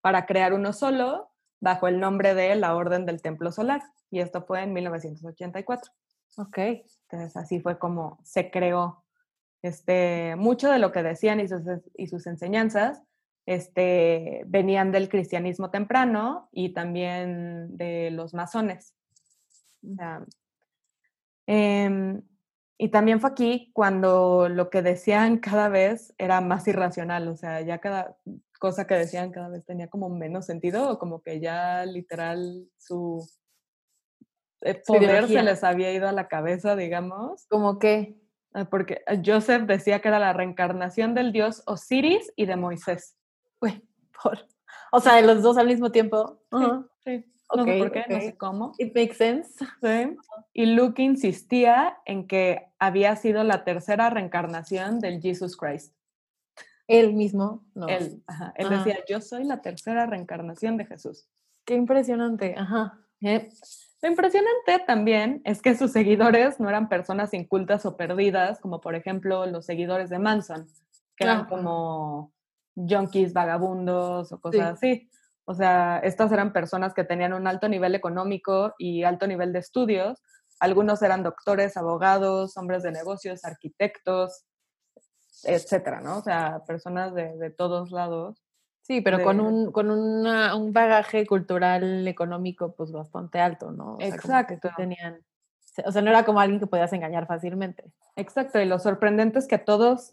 [0.00, 3.82] Para crear uno solo bajo el nombre de la Orden del Templo Solar.
[4.10, 5.92] Y esto fue en 1984.
[6.36, 6.58] Ok.
[6.58, 9.04] Entonces así fue como se creó
[9.62, 11.62] este, mucho de lo que decían y sus,
[11.96, 13.02] y sus enseñanzas
[13.48, 18.94] este, venían del cristianismo temprano y también de los masones.
[21.46, 22.22] Em,
[22.78, 27.60] y también fue aquí cuando lo que decían cada vez era más irracional, o sea,
[27.60, 28.16] ya cada
[28.60, 33.28] cosa que decían cada vez tenía como menos sentido, o como que ya literal su
[34.60, 37.46] eh, poder se les había ido a la cabeza, digamos.
[37.48, 38.20] Como que
[38.54, 43.16] Ah, porque Joseph decía que era la reencarnación del dios Osiris y de Moisés.
[43.60, 43.86] Uy,
[44.22, 44.38] por...
[44.90, 46.40] O sea, de los dos al mismo tiempo.
[47.04, 48.72] Sí, No sé por qué, no sé cómo.
[48.78, 49.64] It makes sense.
[49.80, 50.16] Sí.
[50.52, 55.94] Y Luke insistía en que había sido la tercera reencarnación del Jesus Christ.
[56.86, 57.86] Él mismo, no.
[57.86, 58.22] Él,
[58.56, 61.28] él decía, yo soy la tercera reencarnación de Jesús.
[61.64, 62.98] Qué impresionante, ajá.
[63.20, 63.50] Eh,
[64.00, 68.94] lo impresionante también es que sus seguidores no eran personas incultas o perdidas, como por
[68.94, 70.66] ejemplo los seguidores de Manson,
[71.16, 72.32] que eran como
[72.74, 75.10] junkies, vagabundos o cosas así.
[75.48, 79.60] O sea, estas eran personas que tenían un alto nivel económico y alto nivel de
[79.60, 80.22] estudios.
[80.60, 84.44] Algunos eran doctores, abogados, hombres de negocios, arquitectos,
[85.44, 86.18] etcétera, ¿no?
[86.18, 88.44] O sea, personas de, de todos lados.
[88.82, 93.94] Sí, pero con, un, con un bagaje cultural, económico, pues bastante alto, ¿no?
[93.94, 94.68] O Exacto.
[94.76, 95.24] tenían,
[95.82, 97.90] o sea, no era como alguien que podías engañar fácilmente.
[98.16, 100.12] Exacto, y lo sorprendente es que todos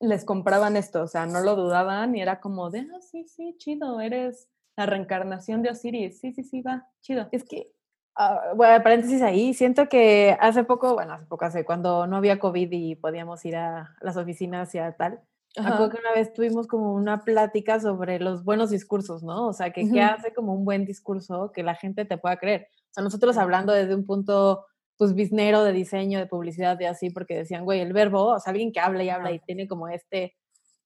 [0.00, 3.56] les compraban esto, o sea, no lo dudaban y era como de, ah, sí, sí,
[3.58, 7.28] chido, eres la reencarnación de Osiris, sí, sí, sí, va, chido.
[7.32, 7.72] Es que
[8.20, 12.40] Ah, bueno, paréntesis ahí, siento que hace poco, bueno, hace poco, hace cuando no había
[12.40, 15.22] COVID y podíamos ir a las oficinas y a tal,
[15.56, 19.48] Acuerdo que una vez tuvimos como una plática sobre los buenos discursos, ¿no?
[19.48, 22.68] O sea, que qué hace como un buen discurso que la gente te pueda creer.
[22.90, 24.66] O sea, nosotros hablando desde un punto,
[24.98, 28.50] pues, biznero de diseño, de publicidad, y así, porque decían, güey, el verbo, o sea,
[28.50, 30.36] alguien que habla y habla y tiene como este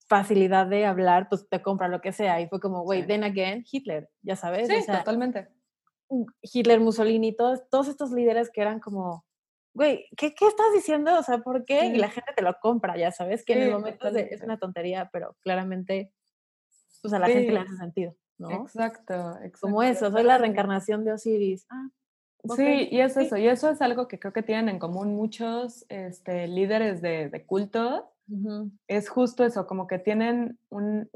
[0.06, 2.40] facilidad de hablar, pues te compra lo que sea.
[2.40, 4.68] Y fue como, güey, then again, Hitler, ya sabes.
[4.68, 5.48] Sí, totalmente.
[6.42, 9.24] Hitler, Mussolini, todos, todos estos líderes que eran como
[9.74, 11.18] güey, ¿qué, ¿qué, estás diciendo?
[11.18, 11.86] O sea, ¿por qué?
[11.86, 15.08] Y la gente te lo compra, ya sabes, que en el momento es una tontería,
[15.12, 16.12] pero claramente,
[17.00, 18.50] pues a la gente le hace sentido, ¿no?
[18.50, 19.58] Exacto, exacto.
[19.60, 21.66] Como eso, soy la reencarnación de Osiris.
[21.70, 21.88] Ah,
[22.56, 25.86] Sí, y es eso, y eso es algo que creo que tienen en común muchos
[25.88, 28.08] este, líderes de, de culto.
[28.88, 31.10] Es justo eso, como que tienen un,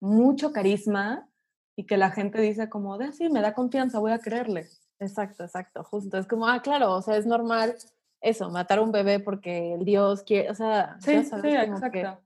[0.00, 1.28] mucho carisma
[1.76, 4.68] y que la gente dice como, de así, me da confianza, voy a creerle.
[4.98, 6.18] Exacto, exacto, justo.
[6.18, 7.76] Es como, ah, claro, o sea, es normal
[8.20, 12.18] eso, matar a un bebé porque el Dios quiere, o sea, sí, sí, exacto.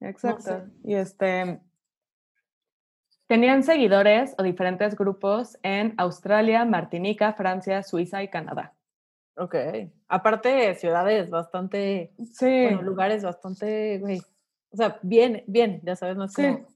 [0.00, 0.62] exacto.
[0.84, 1.60] Y este,
[3.30, 8.74] tenían seguidores o diferentes grupos en Australia, Martinica, Francia, Suiza y Canadá.
[9.36, 9.54] Ok.
[10.08, 12.62] Aparte, ciudades bastante, sí.
[12.64, 14.20] bueno, lugares bastante, güey,
[14.72, 16.66] o sea, bien, bien, ya sabes, no es como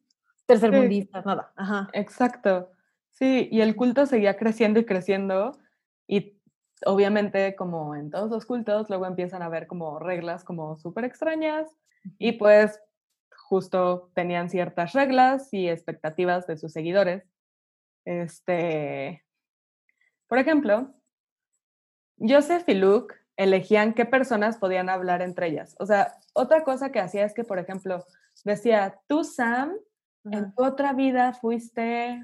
[0.47, 1.53] tercermundistas, nada.
[1.57, 1.89] Ajá.
[1.93, 2.71] Exacto.
[3.11, 5.59] Sí, y el culto seguía creciendo y creciendo
[6.07, 6.39] y
[6.87, 11.69] obviamente como en todos los cultos luego empiezan a haber como reglas como súper extrañas
[12.19, 12.81] y pues
[13.49, 17.25] justo tenían ciertas reglas y expectativas de sus seguidores.
[18.05, 19.25] Este,
[20.27, 20.95] por ejemplo,
[22.19, 25.77] Joseph y Luke elegían qué personas podían hablar entre ellas.
[25.79, 28.05] O sea, otra cosa que hacía es que, por ejemplo,
[28.45, 29.73] decía, tú, Sam,
[30.25, 32.23] en tu otra vida fuiste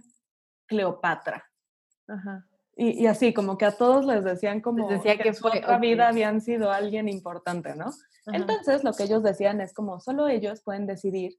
[0.67, 1.45] Cleopatra.
[2.09, 2.47] Ajá.
[2.77, 6.09] Y, así, como que a todos les decían como decía que, en su otra vida
[6.09, 7.91] habían sido alguien importante, ¿no?
[8.27, 11.39] Entonces, lo que ellos decían es como solo ellos pueden decidir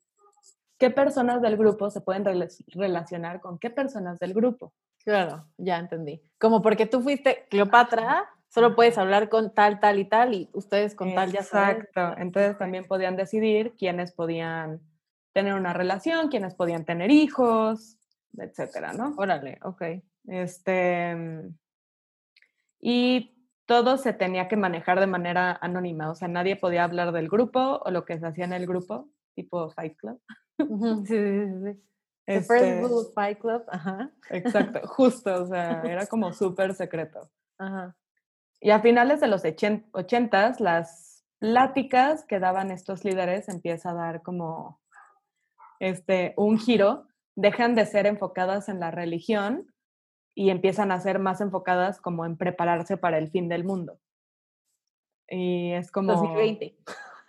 [0.78, 2.26] qué personas del grupo se pueden
[2.68, 4.74] relacionar con qué personas del grupo.
[5.04, 6.22] Claro, ya entendí.
[6.40, 10.96] Como porque tú fuiste Cleopatra, solo puedes hablar con tal, tal y tal, y ustedes
[10.96, 11.82] con tal ya saben.
[11.82, 12.22] Exacto.
[12.22, 14.82] Entonces también podían decidir quiénes podían
[15.34, 17.98] tener una relación, quiénes podían tener hijos,
[18.38, 19.14] etcétera, ¿no?
[19.18, 19.84] Órale, ok.
[20.28, 21.16] Este,
[22.80, 23.41] y
[23.72, 27.80] todo se tenía que manejar de manera anónima, o sea, nadie podía hablar del grupo
[27.86, 30.22] o lo que se hacía en el grupo, tipo Fight Club.
[30.58, 30.66] Sí,
[31.08, 31.84] sí, sí.
[32.26, 34.12] The first este Fight Club, ajá.
[34.30, 37.32] Exacto, justo, o sea, era como súper secreto.
[37.58, 37.96] Ajá.
[38.60, 39.44] Y a finales de los
[39.94, 44.82] ochentas, las pláticas que daban estos líderes empieza a dar como
[45.80, 47.08] este, un giro,
[47.38, 49.71] dejan de ser enfocadas en la religión
[50.34, 54.00] y empiezan a ser más enfocadas como en prepararse para el fin del mundo.
[55.28, 56.14] Y es como...
[56.14, 56.78] 2020.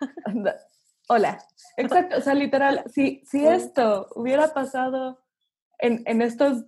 [1.09, 1.39] Hola.
[1.77, 5.21] Exacto, o sea, literal, si, si esto hubiera pasado
[5.79, 6.65] en, en, estos,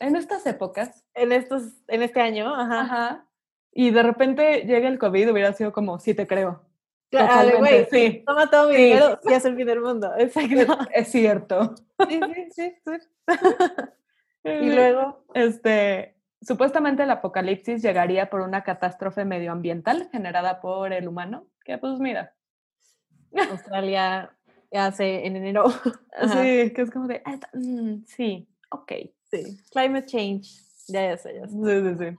[0.00, 1.04] en estas épocas.
[1.14, 2.80] En, estos, en este año, ajá.
[2.80, 3.26] ajá.
[3.72, 6.62] Y de repente llega el COVID, hubiera sido como, sí te creo.
[7.10, 8.22] Claro, güey, sí.
[8.26, 10.12] Toma todo mi dinero y hace el fin del mundo.
[10.18, 10.78] Exacto.
[10.92, 11.74] Es, cierto.
[12.08, 12.20] Sí,
[12.52, 12.74] sí, sí.
[12.84, 13.08] sí.
[14.46, 21.46] Y luego, este, supuestamente el apocalipsis llegaría por una catástrofe medioambiental generada por el humano,
[21.64, 22.34] que pues mira.
[23.50, 24.30] Australia
[24.72, 25.64] hace en enero.
[25.70, 28.92] Sí, que es como de, ah, mm, sí, ok.
[29.30, 30.62] Sí, climate change.
[30.88, 31.52] Ya, ya sé, ya sé.
[31.52, 32.18] Sí, sí, sí.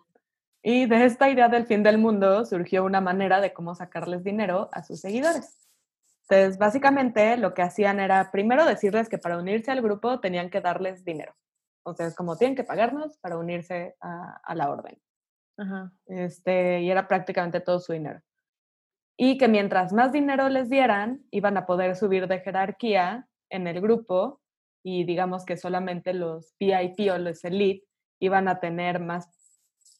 [0.64, 4.70] Y de esta idea del fin del mundo surgió una manera de cómo sacarles dinero
[4.74, 5.58] a sus seguidores.
[6.30, 10.60] Entonces, básicamente lo que hacían era primero decirles que para unirse al grupo tenían que
[10.60, 11.34] darles dinero.
[11.88, 15.02] O sea, es como tienen que pagarnos para unirse a, la orden.
[16.06, 18.20] Este, y era prácticamente todo su dinero.
[19.16, 23.80] Y que mientras más dinero les dieran, iban a poder subir de jerarquía en el
[23.80, 24.42] grupo
[24.84, 27.88] y digamos que solamente los VIP o los elite
[28.20, 29.30] iban a tener más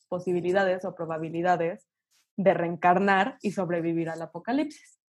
[0.10, 1.88] posibilidades o probabilidades
[2.36, 5.00] de reencarnar y sobrevivir al apocalipsis.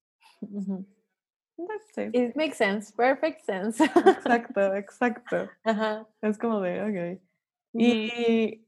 [1.94, 2.02] Sí.
[2.12, 3.82] It makes sense, perfect sense.
[4.06, 5.48] Exacto, exacto.
[6.22, 7.20] Es como de, ok.
[7.74, 8.64] y,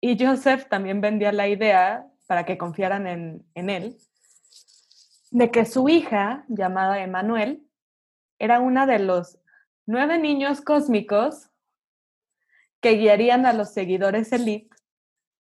[0.00, 3.96] y, Joseph también vendía la idea, para que confiaran en, en él,
[5.30, 7.66] de que su hija, llamada Emanuel,
[8.38, 9.38] era una de los
[9.86, 11.48] nueve niños cósmicos
[12.80, 14.76] que guiarían a los seguidores elite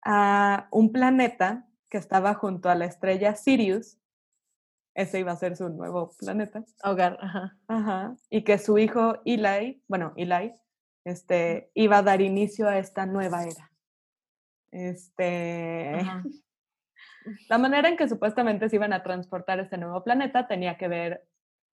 [0.04, 3.98] a un planeta que estaba junto a la estrella Sirius
[4.94, 6.64] ese iba a ser su nuevo planeta.
[6.84, 7.56] Hogar, ajá.
[7.68, 8.16] Ajá.
[8.30, 10.54] Y que su hijo Eli, bueno, Eli,
[11.04, 13.70] este, iba a dar inicio a esta nueva era.
[14.70, 16.02] Este,
[17.48, 21.28] la manera en que supuestamente se iban a transportar este nuevo planeta tenía que ver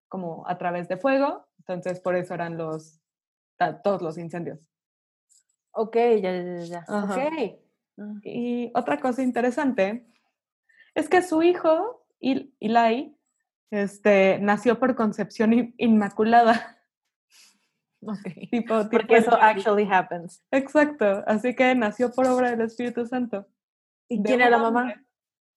[0.08, 3.00] como a través de fuego, entonces por eso eran los
[3.84, 4.60] todos los incendios.
[5.72, 6.86] Ok, ya, ya, ya.
[6.88, 7.60] Ok.
[8.24, 10.08] Y otra cosa interesante
[10.96, 13.16] es que su hijo, Eli,
[13.72, 16.76] este, nació por concepción inmaculada.
[18.02, 18.48] Okay.
[18.48, 20.42] Tipo, Porque eso actually happens.
[20.52, 23.46] Exacto, así que nació por obra del Espíritu Santo.
[24.08, 25.04] ¿Y quién era la mamá?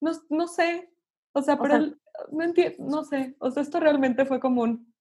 [0.00, 0.90] No, no sé,
[1.34, 1.92] o sea, pero
[2.32, 4.92] no entiendo, no sé, o sea, esto realmente fue como un...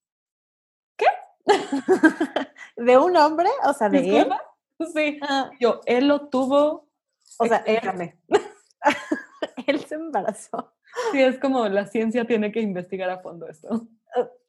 [0.96, 1.08] ¿Qué?
[2.78, 3.50] ¿De un hombre?
[3.64, 4.32] O sea, ¿de él?
[4.94, 5.50] Sí, ah.
[5.60, 6.90] yo, él lo tuvo...
[7.40, 8.14] O sea, él...
[9.68, 10.74] él se embarazó.
[11.12, 13.88] Sí, es como la ciencia tiene que investigar a fondo esto.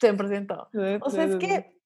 [0.00, 1.00] 100%.
[1.02, 1.78] O sea, es que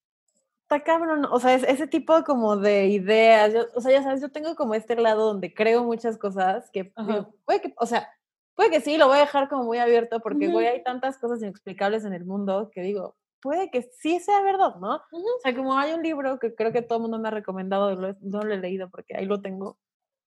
[0.63, 4.31] está cabrón, o sea, es ese tipo como de ideas, o sea, ya sabes, yo
[4.31, 6.93] tengo como este lado donde creo muchas cosas que,
[7.45, 8.11] puede que, o sea,
[8.57, 11.41] puede que sí, lo voy a dejar como muy abierto porque, güey, hay tantas cosas
[11.41, 14.97] inexplicables en el mundo que digo, puede que sí sea verdad, ¿no?
[14.97, 17.95] O sea, como hay un libro que creo que todo el mundo me ha recomendado,
[17.95, 19.79] no lo he leído porque ahí lo tengo,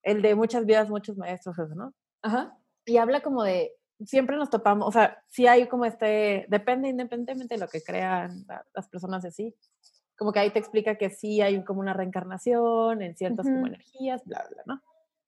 [0.04, 1.94] el de Muchas vidas, muchos maestros, ¿no?
[2.22, 2.58] Ajá.
[2.86, 3.74] Y habla como de,
[4.06, 8.46] siempre nos topamos, o sea, sí hay como este, depende independientemente de lo que crean
[8.74, 9.56] las personas de sí,
[10.18, 14.24] como que ahí te explica que sí hay como una reencarnación en ciertas como energías,
[14.26, 14.82] bla, bla, ¿no?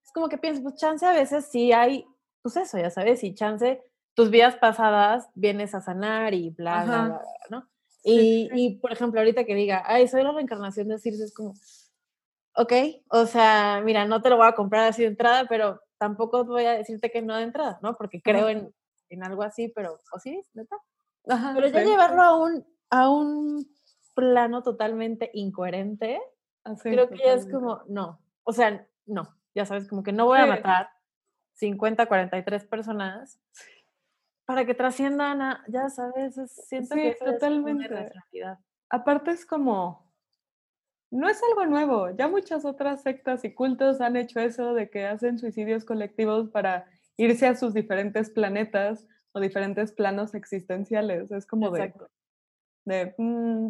[0.03, 2.05] Es como que piensas, pues chance a veces sí hay,
[2.41, 3.81] pues eso, ya sabes, y chance
[4.13, 7.69] tus vidas pasadas vienes a sanar y bla, bla, bla, ¿no?
[8.03, 11.53] Y, y, por ejemplo, ahorita que diga, ay, soy la reencarnación de Circe, es como,
[12.55, 12.73] ok,
[13.09, 16.65] o sea, mira, no te lo voy a comprar así de entrada, pero tampoco voy
[16.65, 17.95] a decirte que no de entrada, ¿no?
[17.95, 18.73] Porque creo en,
[19.09, 20.43] en, algo así, pero, ¿o sí?
[20.55, 20.75] ¿Neta?
[21.29, 23.67] Ajá, pero ya llevarlo a un, a un
[24.15, 26.19] plano totalmente incoherente,
[26.81, 30.39] creo que ya es como, no, o sea, no, ya sabes, como que no voy
[30.39, 30.89] a matar
[31.53, 33.39] 50, 43 personas
[34.45, 38.11] para que trasciendan a, ya sabes, siento que eso totalmente.
[38.33, 38.57] Es
[38.89, 40.10] Aparte es como,
[41.11, 45.05] no es algo nuevo, ya muchas otras sectas y cultos han hecho eso de que
[45.05, 46.85] hacen suicidios colectivos para
[47.17, 51.29] irse a sus diferentes planetas o diferentes planos existenciales.
[51.31, 51.93] Es como de,
[52.85, 53.69] de mm,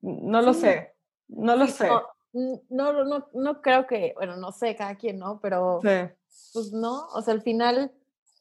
[0.00, 0.94] no lo sé,
[1.28, 1.88] no lo sé.
[2.32, 5.40] No, no, no, creo que, bueno, no sé, cada quien, ¿no?
[5.40, 7.92] Pero, pues no, o sea, al final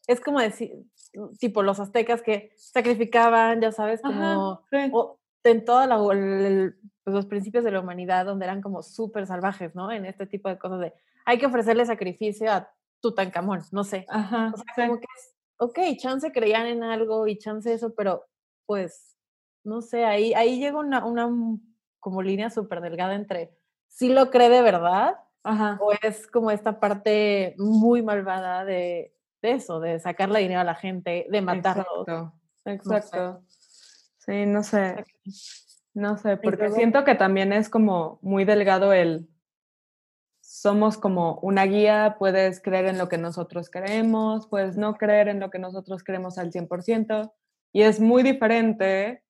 [0.07, 0.85] es como decir,
[1.39, 4.63] tipo los aztecas que sacrificaban, ya sabes, como
[5.43, 5.87] en todos
[7.09, 9.91] pues, los principios de la humanidad, donde eran como súper salvajes, ¿no?
[9.91, 10.93] En este tipo de cosas de,
[11.25, 14.05] hay que ofrecerle sacrificio a Tutankamón, no sé.
[14.09, 18.25] Ajá, o sea, como que es, ok, chance creían en algo y chance eso, pero
[18.65, 19.17] pues
[19.63, 21.29] no sé, ahí, ahí llega una, una
[21.99, 27.55] como línea súper delgada entre si lo cree de verdad o es como esta parte
[27.57, 32.07] muy malvada de, eso, de sacarle dinero a la gente, de matarlos.
[32.07, 32.33] Exacto,
[32.65, 33.43] exacto.
[34.19, 35.03] Sí, no sé.
[35.93, 39.27] No sé, porque siento que también es como muy delgado el
[40.49, 45.39] somos como una guía, puedes creer en lo que nosotros creemos, puedes no creer en
[45.39, 47.31] lo que nosotros creemos al 100%,
[47.71, 49.23] y es muy diferente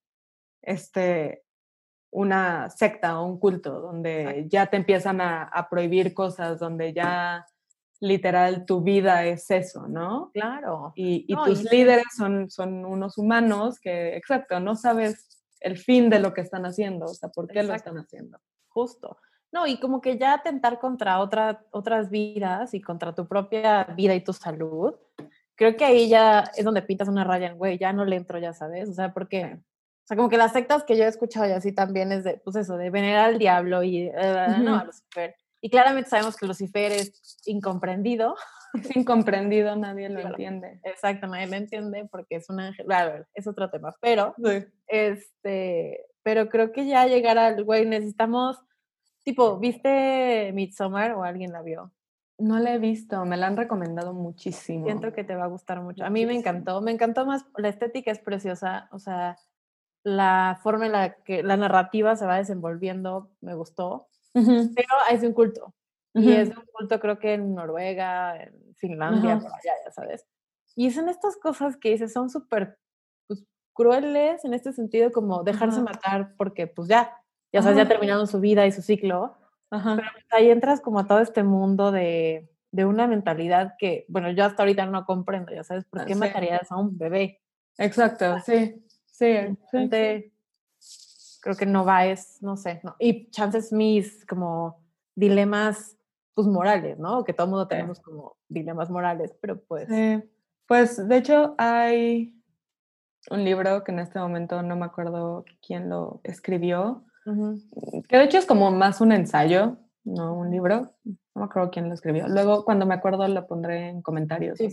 [0.62, 1.44] este,
[2.10, 7.46] una secta o un culto donde ya te empiezan a, prohibir cosas, donde ya
[8.00, 10.32] literal tu vida es eso, ¿no?
[10.34, 10.94] Claro.
[10.96, 16.34] Y, tus líderes son, son unos humanos que, exacto, no sabes el fin de lo
[16.34, 18.40] que están haciendo, o sea, por qué lo están haciendo.
[18.68, 19.18] Justo.
[19.52, 24.14] No, y como que ya atentar contra otra, otras vidas y contra tu propia vida
[24.14, 24.96] y tu salud,
[25.56, 28.38] creo que ahí ya es donde pintas una raya en, güey, ya no le entro,
[28.38, 29.60] ya sabes, o sea, porque
[30.10, 32.56] sea, como que las sectas que yo he escuchado y así también es de, pues
[32.56, 35.36] eso, de venerar al diablo y, eh, no, a Lucifer.
[35.62, 38.36] Y claramente sabemos que Lucifer es incomprendido.
[38.92, 40.80] Es incomprendido, nadie lo entiende.
[40.84, 42.86] Exacto, nadie lo entiende porque es un ángel.
[42.86, 43.96] Claro, es otro tema.
[44.02, 44.36] Pero,
[44.88, 48.62] este, pero creo que ya llegar al güey necesitamos,
[49.24, 51.92] tipo, ¿viste Midsommar o alguien la vio?
[52.38, 54.86] No la he visto, me la han recomendado muchísimo.
[54.86, 56.06] Siento que te va a gustar mucho.
[56.06, 59.38] A mí me encantó, me encantó más, la estética es preciosa, o sea,
[60.04, 65.34] la forma en la que la narrativa se va desenvolviendo me gustó, pero es un
[65.34, 65.74] culto.
[66.22, 70.26] Y es de un culto creo que en Noruega, en Finlandia, por allá, ya sabes.
[70.76, 72.78] Y son estas cosas que dices, son súper
[73.28, 73.44] pues,
[73.74, 77.12] crueles en este sentido, como dejarse matar porque pues ya,
[77.52, 79.36] ya sabes, ya terminaron su vida y su ciclo.
[79.70, 84.32] Pero pues, ahí entras como a todo este mundo de, de, una mentalidad que, bueno,
[84.32, 87.42] yo hasta ahorita no comprendo, ya sabes, ¿por qué matarías a un bebé?
[87.78, 88.84] Exacto, sí.
[89.12, 89.36] Sí,
[91.42, 92.96] creo que no va, es, no sé, no.
[93.00, 94.82] y chances mis como
[95.16, 95.98] dilemas
[96.40, 97.24] pues morales, ¿no?
[97.24, 99.88] Que todo el mundo tenemos como dilemas morales, pero pues...
[99.90, 100.24] Sí.
[100.68, 102.40] Pues de hecho hay
[103.32, 107.04] un libro que en este momento no me acuerdo quién lo escribió,
[108.08, 111.88] que de hecho es como más un ensayo, no un libro, no me acuerdo quién
[111.88, 112.28] lo escribió.
[112.28, 114.60] Luego cuando me acuerdo lo pondré en comentarios.
[114.60, 114.70] Sí,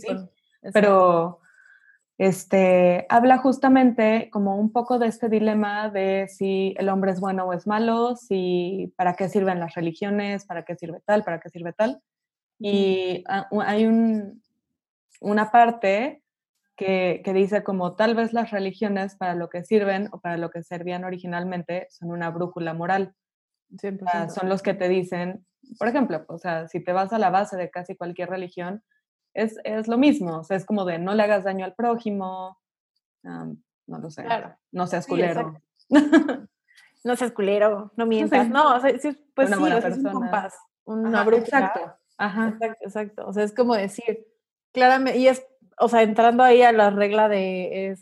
[0.71, 1.39] pero
[2.17, 7.45] este, habla justamente como un poco de este dilema de si el hombre es bueno
[7.45, 11.49] o es malo, si para qué sirven las religiones, para qué sirve tal, para qué
[11.49, 12.01] sirve tal.
[12.59, 14.41] Y hay un,
[15.21, 16.23] una parte
[16.75, 20.63] que, dice como tal vez las religiones para lo que sirven o para lo que
[20.63, 23.13] servían originalmente son una brújula moral.
[24.29, 25.45] son los que te dicen,
[25.77, 28.83] por ejemplo, o sea, si te vas a la base de casi cualquier religión,
[29.37, 32.59] es, es lo mismo, o sea, es como de no le hagas daño al prójimo,
[33.23, 34.25] no lo sé,
[34.71, 35.61] no seas culero.
[37.03, 38.91] no seas culero, no mientas, no, o sea,
[39.35, 41.45] pues una sí, es un compás, una brújula.
[41.45, 41.97] Exacto.
[42.17, 42.47] Ajá.
[42.49, 44.25] Exacto, exacto, o sea, es como decir,
[44.73, 45.45] claramente, y es
[45.79, 47.95] o sea, entrando ahí a la regla de,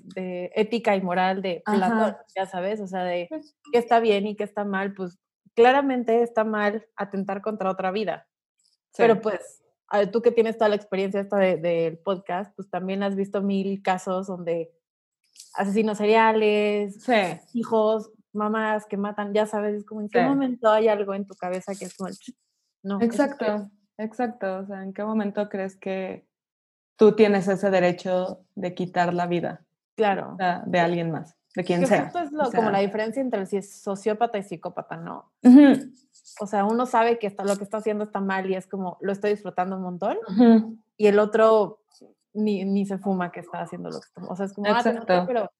[0.55, 4.37] ética y moral de Platón, ya sabes, o sea, de pues qué está bien y
[4.37, 5.19] qué está mal, pues
[5.53, 8.27] claramente está mal atentar contra otra vida.
[8.97, 9.64] Pero pues,
[10.11, 14.27] tú que tienes toda la experiencia esta del podcast, pues también has visto mil casos
[14.27, 14.71] donde
[15.53, 16.97] asesinos seriales,
[17.53, 21.35] hijos, mamás que matan, ya sabes, es como en qué momento hay algo en tu
[21.35, 22.09] cabeza que es como,
[22.83, 23.01] no.
[23.01, 26.27] Exacto, exacto, o sea, en qué momento crees que
[26.97, 29.65] tú tienes ese derecho de quitar la vida
[29.95, 30.37] claro.
[30.65, 32.03] de, alguien más, de quien sea.
[32.03, 35.31] Esto es como la diferencia entre si es sociópata y psicópata, ¿no?
[36.39, 38.97] O sea, uno sabe que está, lo que está haciendo está mal y es como,
[39.01, 40.17] lo estoy disfrutando un montón,
[40.97, 41.79] y el otro
[42.33, 44.79] ni, ni, se fuma que está haciendo lo que está O sea, es como, ah,
[44.79, 45.23] Exacto.
[45.25, 45.51] pero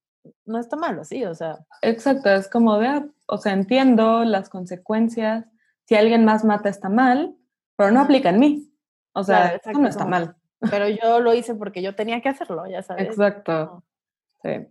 [0.45, 1.57] no está malo, sí, o sea.
[1.81, 5.45] Exacto, es como de, ah, o sea, entiendo las consecuencias.
[5.85, 7.35] Si alguien más mata está mal,
[7.75, 8.71] pero no aplica en mí.
[9.13, 10.35] O sea, no está mal
[10.69, 13.07] pero yo lo hice porque yo tenía que hacerlo, ya sabes.
[13.07, 13.83] Exacto.
[14.43, 14.67] Sí.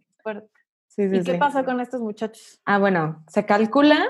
[0.88, 2.60] Sí, sí, ¿Y qué pasa con estos muchachos?
[2.64, 4.06] Ah, bueno, se calcula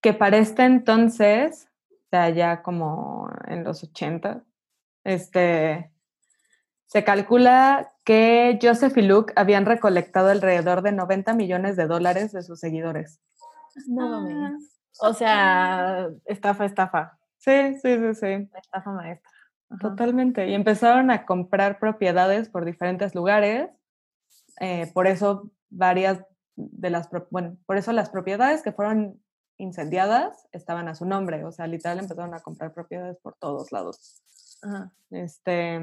[0.00, 4.44] que para este entonces, o sea, ya como en los 80,
[5.04, 5.90] este,
[6.86, 12.42] se calcula que Joseph y Luke habían recolectado alrededor de 90 millones de dólares de
[12.42, 13.20] sus seguidores.
[13.88, 14.56] No, ah.
[15.00, 17.18] O sea, estafa, estafa.
[17.38, 18.50] Sí, sí, sí, sí.
[18.56, 19.30] Estafa maestra.
[19.80, 20.48] Totalmente.
[20.48, 23.68] Y empezaron a comprar propiedades por diferentes lugares.
[24.60, 26.24] Eh, por eso varias
[26.54, 29.20] de las, bueno, por eso las propiedades que fueron
[29.58, 31.44] incendiadas estaban a su nombre.
[31.44, 34.22] O sea, literal empezaron a comprar propiedades por todos lados.
[35.10, 35.80] Este,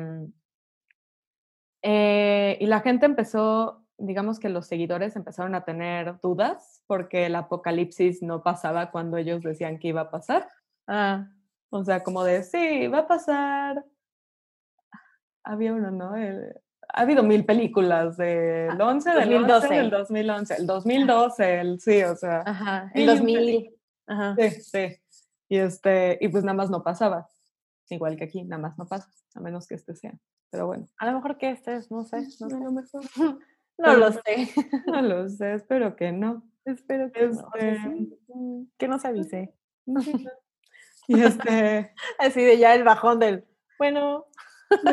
[1.82, 7.36] eh, y la gente empezó, digamos que los seguidores empezaron a tener dudas porque el
[7.36, 10.48] apocalipsis no pasaba cuando ellos decían que iba a pasar.
[10.88, 11.28] Ah.
[11.70, 13.84] O sea, como de, sí, va a pasar.
[15.44, 16.14] Había uno, ¿no?
[16.94, 19.74] Ha habido mil películas del 11, del 2012.
[19.74, 22.44] del 2011, el 2012, el, sí, o sea.
[22.46, 23.76] Ajá, el 2000.
[24.08, 24.36] Ajá.
[24.38, 24.98] Sí, sí.
[25.50, 27.28] Y, este, y pues nada más no pasaba.
[27.90, 30.14] Igual que aquí, nada más no pasa, a menos que este sea.
[30.52, 30.88] Pero bueno.
[31.00, 32.18] A lo mejor que este es, no sé.
[32.40, 32.60] No, sé.
[32.60, 33.04] lo mejor.
[33.78, 34.22] no lo sé.
[34.88, 36.44] No lo sé, espero que no.
[36.64, 37.50] Espero que no.
[37.56, 39.54] Este mm, que no se avise.
[41.06, 41.94] Y este.
[42.18, 43.46] Así de ya el bajón del.
[43.78, 44.28] Bueno.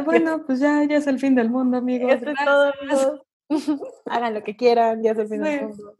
[0.05, 2.17] Bueno, pues ya, ya es el fin del mundo, amigos.
[2.45, 3.25] Todo,
[4.07, 5.97] Hagan lo que quieran, ya es el fin del mundo.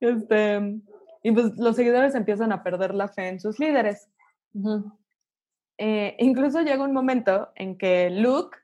[0.00, 0.80] Este,
[1.22, 4.08] y pues los seguidores empiezan a perder la fe en sus líderes.
[5.78, 8.56] Eh, incluso llega un momento en que Luke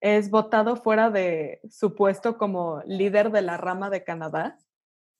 [0.00, 4.58] es votado fuera de su puesto como líder de la rama de Canadá.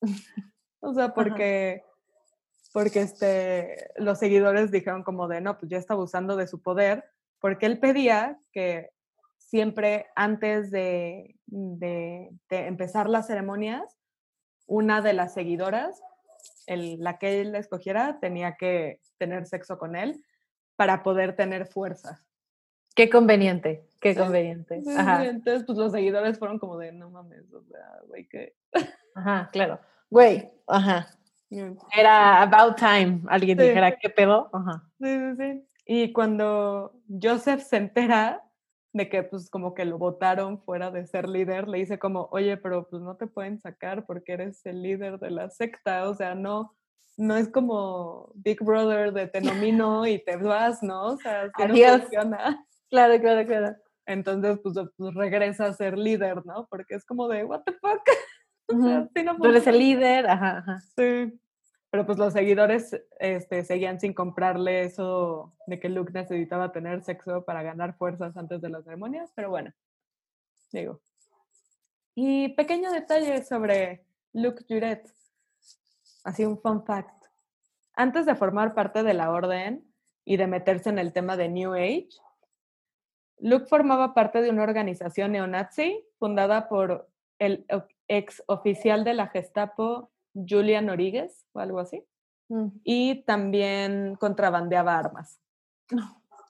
[0.81, 1.85] o sea, porque
[2.73, 7.05] porque este, los seguidores dijeron como de, no, pues ya está abusando de su poder,
[7.43, 8.91] porque él pedía que
[9.37, 13.99] siempre antes de, de, empezar las ceremonias,
[14.67, 16.01] una de las seguidoras,
[16.67, 20.25] el, la que él escogiera, tenía que tener sexo con él
[20.77, 22.25] para poder tener fuerza.
[22.95, 24.81] Qué conveniente, qué conveniente.
[24.97, 25.25] Ajá.
[25.25, 28.55] Entonces, pues los seguidores fueron como de, no mames, o sea, güey, que...
[29.17, 29.81] Ajá, claro.
[30.09, 31.09] Güey, ajá.
[31.51, 34.49] Era about time, alguien dijera, ¿qué pedo?
[35.01, 35.69] Sí, sí, sí.
[35.85, 38.43] Y cuando Joseph se entera
[38.93, 42.57] de que pues como que lo votaron fuera de ser líder, le dice como, oye,
[42.57, 46.35] pero pues no te pueden sacar porque eres el líder de la secta, o sea,
[46.35, 46.77] no,
[47.17, 51.05] no es como Big Brother de te nomino y te vas, ¿no?
[51.05, 52.67] O sea, si no funciona.
[52.91, 53.77] Claro, claro, claro.
[54.07, 56.67] Entonces, pues, pues, regresa a ser líder, ¿no?
[56.69, 58.03] Porque es como de, what the fuck.
[59.43, 60.81] Tú eres el líder, ajá, ajá.
[60.97, 61.39] Sí.
[61.93, 67.45] Pero pues los seguidores este, seguían sin comprarle eso de que Luke necesitaba tener sexo
[67.45, 69.75] para ganar fuerzas antes de las ceremonias, pero bueno,
[70.73, 71.03] digo.
[72.15, 75.07] Y pequeño detalle sobre Luke Juret,
[76.25, 77.27] así un fun fact.
[77.95, 79.85] Antes de formar parte de la orden
[80.25, 82.09] y de meterse en el tema de New Age,
[83.39, 87.67] Luke formaba parte de una organización neonazi fundada por el
[88.09, 92.05] ex oficial de la Gestapo, Julian Origues, o algo así,
[92.53, 95.41] Mm, y también contrabandeaba armas.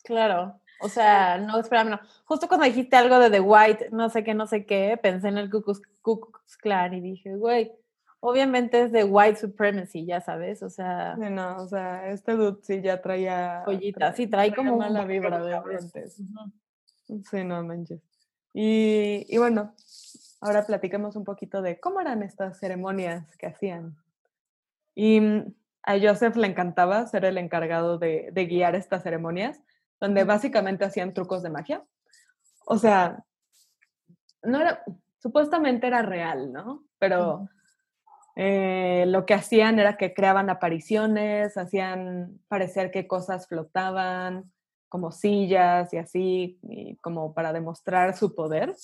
[0.03, 0.59] Claro.
[0.81, 2.01] O sea, no, espérame, no.
[2.25, 5.39] Justo cuando dijiste algo de The White, no sé qué, no sé qué, pensé en
[5.39, 7.71] el Ku Klux Klan y dije, güey,
[8.19, 12.59] obviamente es de White Supremacy, ya sabes, o sea, Sí, No, o sea, este dude
[12.63, 13.63] sí ya traía...
[13.65, 16.19] joyita, sí, trae como un mala vibra de antes.
[16.19, 17.23] Ujú.
[17.31, 18.01] Sí, no manches.
[18.53, 19.73] Y, y bueno,
[20.43, 23.97] ahora platiquemos un poquito de cómo eran estas ceremonias que hacían.
[24.95, 29.63] Y mm, a Joseph le encantaba ser el encargado de, de guiar estas ceremonias,
[30.01, 31.85] donde básicamente hacían trucos de magia.
[32.67, 33.25] O sea,
[34.43, 34.83] no era,
[35.19, 36.85] supuestamente era real, ¿no?
[36.99, 37.49] Pero
[38.35, 44.53] eh, lo que hacían era que creaban apariciones, hacían parecer que cosas flotaban,
[44.89, 48.75] como sillas y así, y como para demostrar su poder.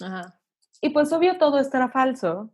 [0.00, 0.38] Ajá.
[0.86, 2.52] Y pues obvio todo esto era falso.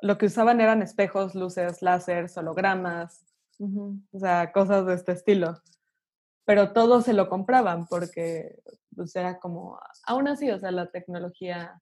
[0.00, 3.24] Lo que usaban eran espejos, luces, láseres, hologramas,
[3.60, 5.62] o sea, cosas de este estilo.
[6.44, 8.58] Pero todo se lo compraban porque
[8.96, 11.80] pues era como, aún así, o sea, la tecnología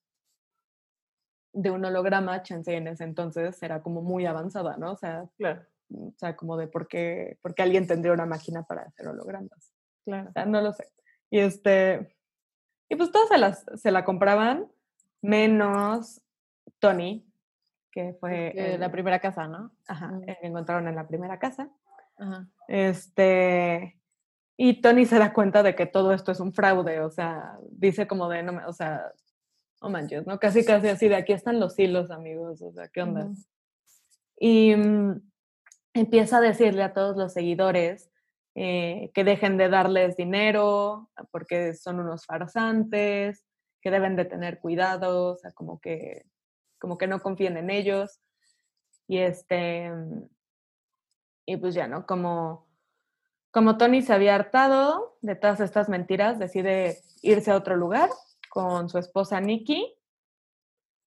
[1.54, 4.92] de un holograma, chance en ese entonces, era como muy avanzada, ¿no?
[4.92, 8.64] O sea, Claro, o sea como de por qué, por qué alguien tendría una máquina
[8.64, 9.72] para hacer hologramas.
[10.04, 10.28] claro.
[10.28, 10.92] O sea, no lo sé.
[11.30, 12.14] Y este,
[12.90, 14.70] y pues todos se, las, se la compraban,
[15.26, 16.20] menos
[16.78, 17.26] Tony,
[17.90, 19.72] que fue la primera casa, ¿no?
[19.88, 21.70] ajá, el que encontraron en la primera casa.
[22.18, 22.46] Ajá.
[22.68, 23.98] Este,
[24.56, 28.06] y Tony se da cuenta de que todo esto es un fraude, o sea, dice
[28.06, 29.12] como de, no, me- o sea,
[29.82, 30.38] no manches, ¿no?
[30.38, 33.28] Casi, casi así, de aquí están los hilos, amigos, o sea, ¿qué onda?
[34.38, 35.20] Y mm,
[35.94, 38.10] empieza a decirle a todos los seguidores
[38.54, 43.45] eh, que dejen de darles dinero porque son unos farsantes,
[43.86, 46.26] que deben de tener cuidado, o sea, como que,
[46.80, 48.18] como que no confíen en ellos.
[49.06, 49.92] Y este,
[51.46, 52.04] y pues ya, ¿no?
[52.04, 52.66] Como,
[53.52, 58.10] como Tony se había hartado de todas estas mentiras, decide irse a otro lugar
[58.50, 59.94] con su esposa Nikki,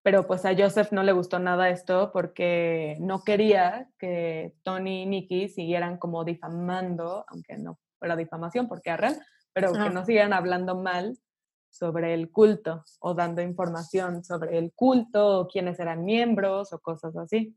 [0.02, 5.06] pero pues a Joseph no le gustó nada esto porque no quería que Tony y
[5.06, 9.18] Nikki siguieran como difamando, aunque no fuera difamación porque real,
[9.54, 11.18] pero que no siguieran hablando mal
[11.76, 17.16] sobre el culto o dando información sobre el culto o quiénes eran miembros o cosas
[17.16, 17.56] así.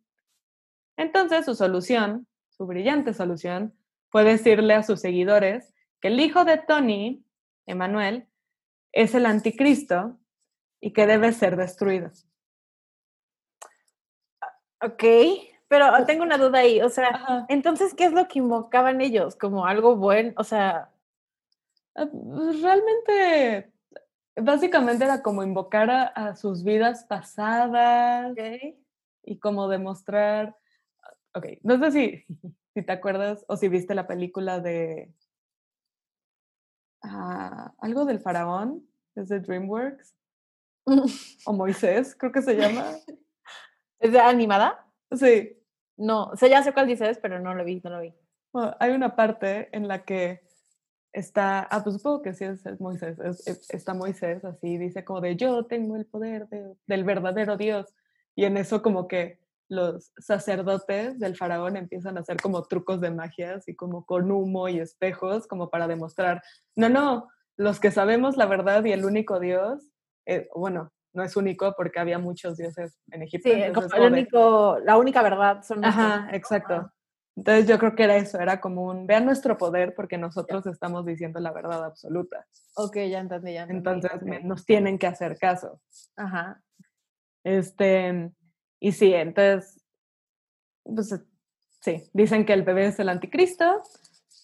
[0.98, 3.74] Entonces su solución, su brillante solución,
[4.10, 7.24] fue decirle a sus seguidores que el hijo de Tony,
[7.66, 8.28] Emanuel,
[8.92, 10.18] es el anticristo
[10.82, 12.12] y que debe ser destruido.
[14.82, 15.04] Ok,
[15.68, 17.46] pero tengo una duda ahí, o sea, Ajá.
[17.50, 19.36] entonces, ¿qué es lo que invocaban ellos?
[19.36, 20.34] ¿Como algo bueno?
[20.38, 20.90] O sea,
[22.00, 23.74] Ah, pues, Realmente,
[24.42, 28.36] básicamente era como invocar a, a sus vidas pasadas
[29.24, 30.56] y como demostrar,
[31.34, 32.26] ok, no sé si,
[32.74, 35.14] si te acuerdas o si viste la película de
[37.04, 40.16] ah, algo del faraón, es de DreamWorks,
[41.46, 42.86] o Moisés, creo que se llama.
[44.00, 44.86] ¿es de animada?
[45.12, 45.58] Sí,
[45.98, 48.14] No, o sea, ya sé cuál dices, pero no lo vi, no lo vi.
[48.54, 50.42] Bueno, hay una parte en la que
[51.14, 55.04] está, ah, pues supongo que sí es, es Moisés, es- es- está Moisés así, dice
[55.04, 57.94] como de yo tengo el poder de- del verdadero Dios.
[58.36, 59.40] Y en eso como que
[59.70, 64.68] los sacerdotes del faraón empiezan a hacer como trucos de magia, así como con humo
[64.68, 66.42] y espejos, como para demostrar,
[66.76, 69.92] no, no, los que sabemos la verdad y el único Dios,
[70.26, 73.50] eh, bueno, no es único porque había muchos dioses en Egipto.
[73.50, 75.84] Sí, como el único, la única verdad son.
[75.84, 76.92] Ajá, exacto.
[77.40, 81.06] Entonces yo creo que era eso, era como un, vean nuestro poder porque nosotros estamos
[81.06, 82.46] diciendo la verdad absoluta.
[82.76, 83.78] Ok, ya entendí, ya entendí.
[83.78, 84.22] Entonces ok.
[84.24, 85.80] me- nos tienen que hacer caso.
[86.18, 86.62] Ajá.
[87.46, 88.30] Este,
[88.82, 89.82] y sí, entonces,
[90.84, 91.18] pues
[91.80, 93.84] sí, dicen que el bebé es el anticristo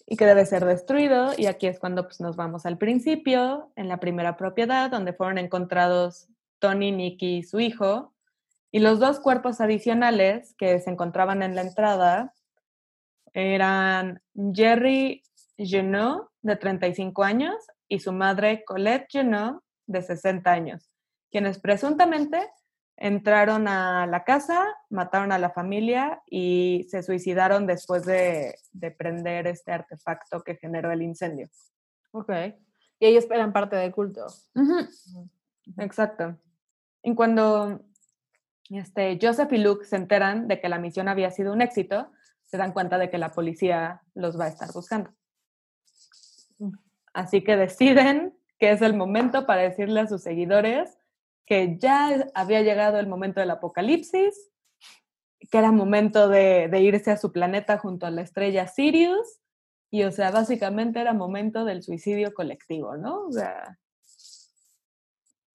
[0.08, 1.34] y que debe ser destruido.
[1.38, 5.38] Y aquí es cuando pues, nos vamos al principio, en la primera propiedad, donde fueron
[5.38, 6.30] encontrados
[6.60, 8.14] Tony, Nicky y su hijo.
[8.72, 12.32] Y los dos cuerpos adicionales que se encontraban en la entrada
[13.36, 14.22] eran
[14.54, 15.22] Jerry
[15.58, 17.56] Genot, de 35 años,
[17.88, 20.90] y su madre Colette Genot, de 60 años,
[21.30, 22.50] quienes presuntamente
[22.98, 29.48] entraron a la casa, mataron a la familia y se suicidaron después de, de prender
[29.48, 31.50] este artefacto que generó el incendio.
[32.12, 32.32] Ok.
[33.00, 34.26] Y ellos eran parte del culto.
[35.78, 36.38] Exacto.
[37.04, 37.82] Y cuando
[38.70, 42.10] este, Joseph y Luke se enteran de que la misión había sido un éxito,
[42.46, 45.12] se dan cuenta de que la policía los va a estar buscando.
[47.14, 50.98] Así que deciden que es el momento para decirle a sus seguidores
[51.46, 54.52] que ya había llegado el momento del apocalipsis,
[55.52, 59.40] que era momento de, de irse a su planeta junto a la estrella Sirius,
[59.92, 63.28] y o sea, básicamente era momento del suicidio colectivo, ¿no?
[63.28, 63.78] O sea,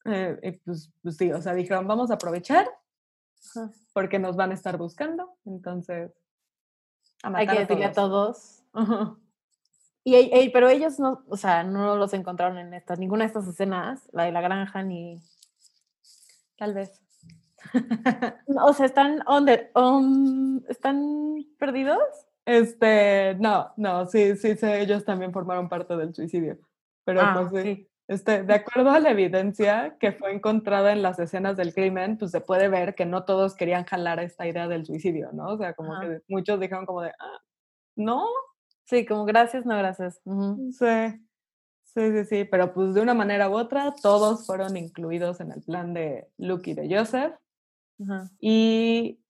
[0.07, 2.66] eh, pues, pues, sí, o sea, dijeron, vamos a aprovechar
[3.93, 6.12] porque nos van a estar buscando, entonces...
[7.22, 8.62] Hay que decirle a todos.
[10.02, 14.08] Y, pero ellos no, o sea, no los encontraron en estas, ninguna de estas escenas,
[14.12, 15.20] la de la granja ni...
[16.56, 17.00] Tal vez.
[18.46, 19.48] o sea, están on
[20.68, 22.00] están perdidos.
[22.46, 26.58] Este, no, no, sí, sí, sí, ellos también formaron parte del suicidio.
[27.04, 27.74] Pero Ah, pues sí.
[27.74, 27.89] sí.
[28.11, 32.32] Este, de acuerdo a la evidencia que fue encontrada en las escenas del crimen, pues
[32.32, 35.50] se puede ver que no todos querían jalar esta idea del suicidio, ¿no?
[35.50, 37.38] O sea, como que muchos dijeron como de, ah,
[37.96, 38.26] no,
[38.90, 40.20] Sí, como gracias, no gracias.
[40.24, 40.72] Ujú.
[40.72, 41.22] sí,
[41.84, 45.62] sí, sí, sí, pero pues de una manera u otra, todos fueron incluidos en el
[45.62, 47.34] plan de Luke y de Joseph.
[48.40, 49.20] Y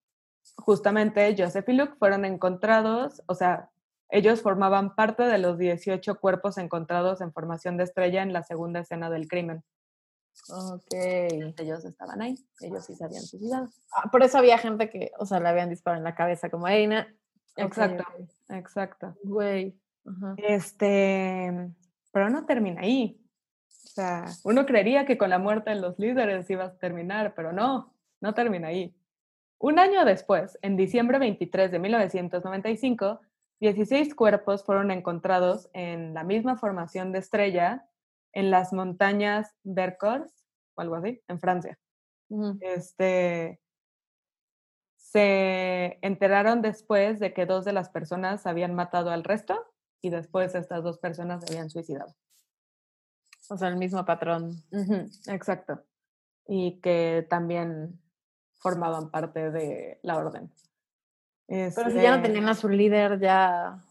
[0.57, 3.69] justamente Joseph y Luke fueron encontrados, o sea,
[4.11, 8.81] ellos formaban parte de los 18 cuerpos encontrados en formación de estrella en la segunda
[8.81, 9.63] escena del crimen.
[10.49, 10.95] Ok.
[11.59, 13.69] Ellos estaban ahí, ellos sí se habían suicidado.
[13.95, 16.67] Ah, por eso había gente que, o sea, le habían disparado en la cabeza, como,
[16.69, 17.09] hey, na-
[17.57, 18.31] ok, Exacto, ok.
[18.51, 19.17] exacto.
[19.25, 19.77] Güey.
[20.07, 20.35] Ajá.
[20.39, 21.71] Este,
[22.13, 23.21] pero no termina ahí.
[23.69, 27.53] O sea, uno creería que con la muerte de los líderes ibas a terminar, pero
[27.53, 28.95] no, no termina ahí.
[29.59, 33.21] Un año después, en diciembre 23 de 1995,
[33.61, 37.87] 16 cuerpos fueron encontrados en la misma formación de estrella
[38.33, 41.79] en las montañas Vercors, o algo así, en Francia.
[42.61, 43.61] Este,
[44.97, 49.67] se enteraron después de que dos de las personas habían matado al resto
[50.01, 52.15] y después estas dos personas se habían suicidado.
[53.51, 54.63] O sea, el mismo patrón.
[55.27, 55.83] Exacto.
[56.47, 58.01] Y que también
[58.59, 60.53] formaban parte de la orden.
[61.51, 63.83] Pero si ya no Este, tenían a su líder, ya.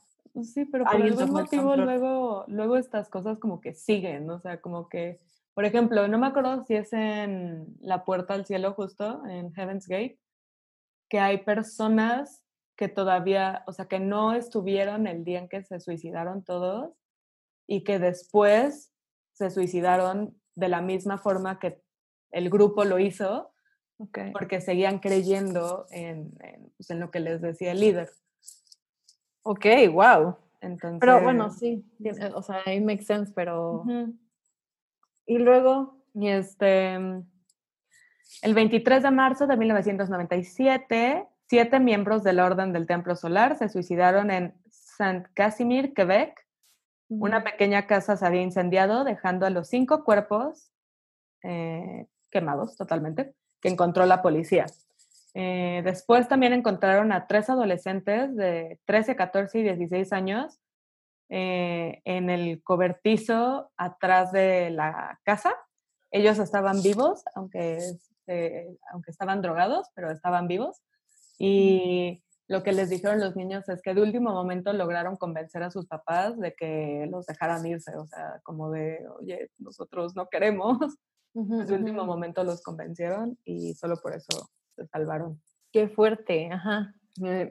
[0.44, 4.88] Sí, pero por algún motivo luego, luego estas cosas como que siguen, o sea, como
[4.88, 5.20] que,
[5.54, 9.88] por ejemplo, no me acuerdo si es en La Puerta al Cielo justo, en Heaven's
[9.88, 10.18] Gate,
[11.10, 12.46] que hay personas
[12.78, 16.94] que todavía, o sea, que no estuvieron el día en que se suicidaron todos
[17.68, 18.94] y que después
[19.34, 21.82] se suicidaron de la misma forma que
[22.32, 23.52] el grupo lo hizo,
[24.02, 24.18] Ok.
[24.32, 28.10] porque seguían creyendo en, en, pues, en lo que les decía el líder.
[29.44, 30.38] Ok, wow.
[30.62, 31.86] Entonces, Pero bueno, sí.
[32.02, 33.84] tiene- O sea, ahí makes sense, pero.
[35.26, 35.98] Y luego.
[36.14, 43.16] Y este, el 23 de marzo de 1997, siete miembros de la Orden del Templo
[43.16, 46.46] Solar se suicidaron en Saint-Casimir, Quebec.
[47.10, 50.72] Una pequeña casa se había incendiado, dejando a los cinco cuerpos
[51.44, 54.66] eh, quemados totalmente, que encontró la policía.
[55.34, 60.60] Eh, después también encontraron a tres adolescentes de 13, 14 y 16 años
[61.30, 65.56] eh, en el cobertizo atrás de la casa.
[66.12, 70.82] Ellos estaban vivos, aunque, este, aunque estaban drogados, pero estaban vivos.
[71.38, 75.70] Y lo que les dijeron los niños es que de último momento lograron convencer a
[75.70, 80.80] sus papás de que los dejaran irse, o sea, como de, oye, nosotros no queremos.
[81.34, 82.08] Ujú, De último ujú.
[82.08, 85.42] momento los convencieron y solo por eso se salvaron.
[85.72, 86.96] Qué fuerte, ajá.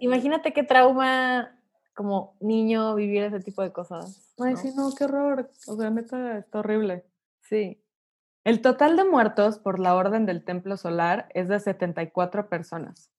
[0.01, 1.55] Imagínate qué trauma
[1.95, 4.35] como niño vivir ese tipo de cosas.
[4.39, 4.57] Ay, ¿no?
[4.57, 5.51] sí, no, qué horror.
[5.67, 7.05] O sea, neta, está horrible.
[7.43, 7.83] Sí.
[8.45, 13.11] El total de muertos por la Orden del Templo Solar es de 74 personas,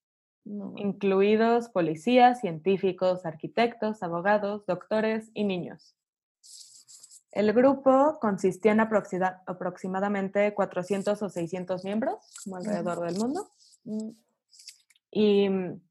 [0.45, 5.95] No, incluidos policías, científicos, arquitectos, abogados, doctores y niños.
[7.31, 13.49] El grupo consistía en aproximadamente 400 o 600 miembros, como alrededor del mundo.
[13.83, 14.09] Mm,
[15.11, 15.81] Y mm,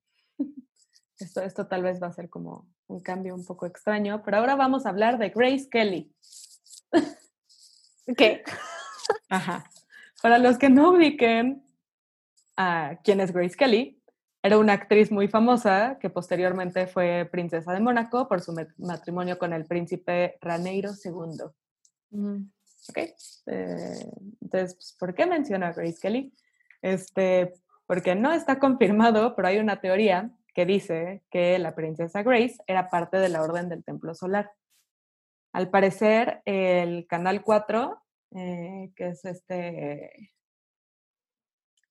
[1.18, 4.57] esto, esto tal vez va a ser como un cambio un poco extraño, pero ahora
[4.57, 6.12] vamos a hablar de Grace Kelly.
[8.16, 8.43] ¿Qué?
[9.28, 9.70] Ajá.
[10.22, 11.64] Para los que no ubiquen
[12.57, 13.97] a quién es Grace Kelly,
[14.43, 19.39] era una actriz muy famosa que posteriormente fue princesa de Mónaco por su ma- matrimonio
[19.39, 21.12] con el príncipe Raneiro II.
[22.11, 22.45] Ujú.
[22.91, 22.99] ¿Ok?
[22.99, 24.11] Eh,
[24.41, 26.32] entonces, pues, ¿por qué menciona a Grace Kelly?
[26.80, 27.55] este,
[27.86, 32.89] porque no está confirmado, pero hay una teoría que dice que la princesa Grace era
[32.89, 34.53] parte de la Orden del Templo Solar.
[35.53, 38.01] Al parecer, el Canal 4,
[38.36, 40.32] eh, que es este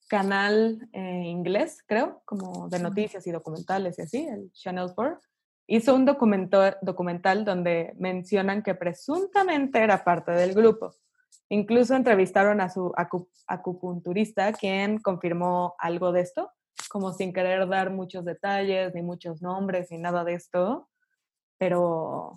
[0.08, 5.22] canal eh, inglés, creo, como de noticias y documentales y así, el Channel 4,
[5.68, 10.96] hizo un documental donde mencionan que presuntamente era parte del grupo.
[11.50, 12.94] Incluso entrevistaron a su
[13.48, 16.52] acupunturista, quien confirmó algo de esto,
[16.90, 20.90] como sin querer dar muchos detalles, ni muchos nombres, ni nada de esto,
[21.58, 22.34] pero,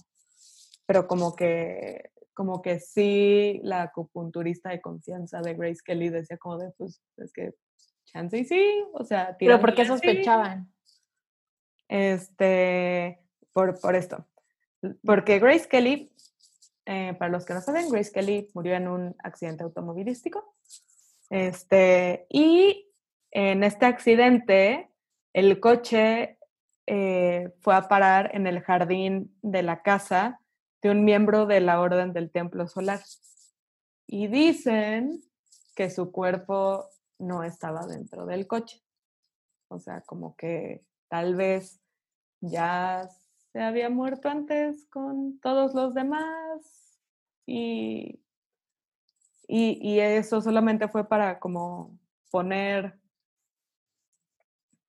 [0.86, 2.10] pero como que
[2.41, 7.34] como que sí la acupunturista de confianza de Grace Kelly decía como de, pues, es
[7.34, 7.53] que
[8.07, 10.72] chance y sí, o sea, ¿Pero por qué sospechaban?
[11.86, 13.20] Este,
[13.53, 14.26] por, por esto.
[15.05, 16.14] Porque Grace Kelly,
[16.86, 20.57] eh, para los que no saben, Grace Kelly murió en un accidente automovilístico.
[21.28, 22.91] Este, y
[23.32, 24.88] en este accidente,
[25.34, 26.38] el coche
[26.86, 30.41] eh, fue a parar en el jardín de la casa
[30.83, 33.01] de un miembro de la Orden del Templo Solar.
[34.07, 35.22] Y dicen
[35.74, 38.83] que su cuerpo no estaba dentro del coche.
[39.68, 41.81] O sea, como que tal vez
[42.41, 43.09] ya
[43.53, 46.99] se había muerto antes con todos los demás
[47.47, 48.20] y,
[49.47, 51.99] y, eso solamente fue para como
[52.31, 52.99] poner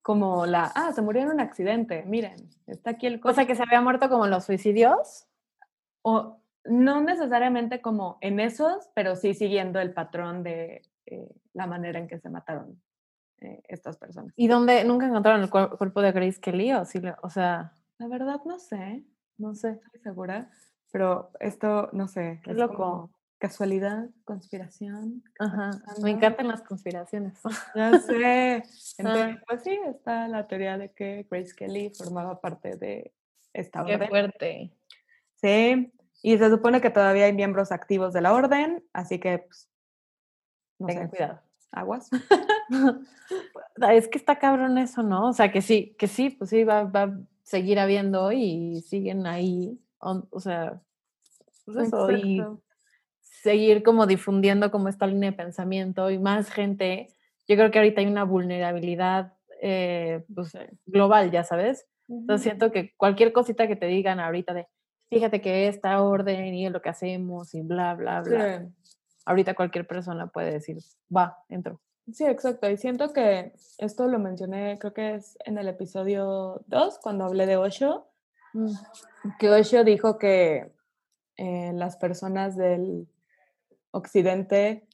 [0.04, 3.32] como la, ah, se murió en un accidente, miren, está aquí el coche.
[3.32, 5.28] O sea, que se había muerto como los suicidios
[6.02, 12.00] o no necesariamente como en esos, pero sí siguiendo el patrón de eh, la manera
[12.00, 12.82] en que se mataron
[13.40, 14.34] eh, estas personas.
[14.36, 16.74] ¿Y dónde nunca encontraron el cuerpo de Grace Kelly?
[16.74, 16.84] O,
[17.24, 19.04] o sea, la verdad no sé,
[19.38, 20.52] no sé, estoy segura,
[20.92, 23.12] pero esto, no sé, es loco.
[23.40, 25.24] Casualidad, conspiración.
[25.40, 25.72] Ajá.
[26.04, 27.40] Me encantan las conspiraciones.
[27.74, 28.64] Ya sé.
[29.00, 33.16] Entonces, pues sí, está la teoría de que Grace Kelly formaba parte de
[33.52, 34.72] esta Qué fuerte.
[35.42, 35.92] Sí,
[36.24, 39.70] y se supone que todavía hay miembros activos de la orden, así que pues,
[40.80, 41.42] no Tengan cuidado.
[41.72, 42.10] Aguas.
[43.92, 45.30] es que está cabrón eso, ¿no?
[45.30, 49.26] O sea, que sí, que sí, pues sí, va, va a seguir habiendo y siguen
[49.26, 50.82] ahí, o, sea,
[51.66, 52.44] pues eso, y
[53.22, 57.08] seguir como difundiendo como esta línea de pensamiento y más gente.
[57.48, 61.88] Yo creo que ahorita hay una vulnerabilidad eh, pues, global, ya sabes.
[62.08, 64.68] Entonces siento que cualquier cosita que te digan ahorita de,
[65.12, 68.66] fíjate que esta orden y lo que hacemos y bla, bla, bla.
[69.26, 70.78] Ahorita cualquier persona puede decir,
[71.16, 71.82] va, entro.
[72.14, 72.70] Sí, exacto.
[72.70, 77.46] Y siento que esto lo mencioné, creo que es en el episodio 2, cuando hablé
[77.46, 78.08] de Osho,
[78.54, 78.72] mm.
[79.38, 80.72] que Osho dijo que
[81.36, 83.08] eh, las personas del
[83.92, 84.88] occidente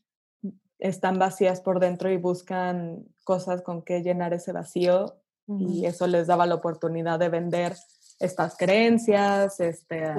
[0.79, 6.27] están vacías por dentro y buscan cosas con que llenar ese vacío y eso les
[6.27, 7.73] daba la oportunidad de vender
[8.19, 10.13] estas creencias, este,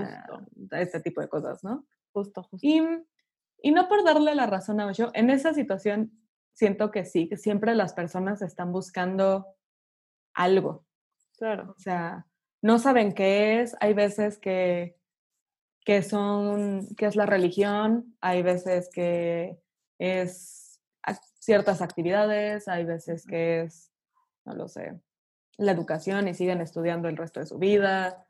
[0.72, 1.86] este tipo de cosas, ¿no?
[2.12, 2.66] Justo, justo.
[2.66, 2.82] Y,
[3.62, 6.12] y no por darle la razón a Osho, en esa situación
[6.52, 9.46] siento que sí, que siempre las personas están buscando
[10.34, 10.84] algo.
[11.36, 11.74] Claro.
[11.76, 12.26] O sea,
[12.62, 14.96] no saben qué es, hay veces que,
[15.84, 19.60] que son, que es la religión, hay veces que
[19.98, 20.80] es
[21.38, 23.92] ciertas actividades, hay veces que es,
[24.44, 25.00] no lo sé,
[25.58, 28.24] la educación y siguen estudiando el resto de su vida,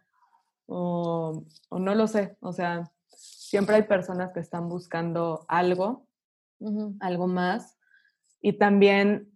[0.67, 6.07] o, no lo sé, o sea, siempre hay personas que están buscando algo,
[7.01, 7.79] algo más,
[8.41, 9.33] y también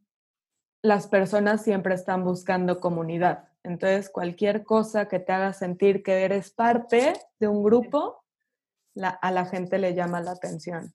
[0.82, 3.48] las personas siempre están buscando comunidad.
[3.62, 8.24] Entonces, cualquier cosa que te haga sentir que eres parte de un grupo,
[9.00, 10.92] a la gente le llama la atención.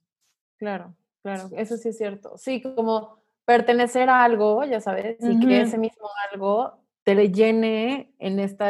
[0.57, 2.37] Claro, claro, eso sí es cierto.
[2.37, 8.37] Sí, como pertenecer a algo, ya sabes, y que ese mismo algo te llene en
[8.37, 8.67] esta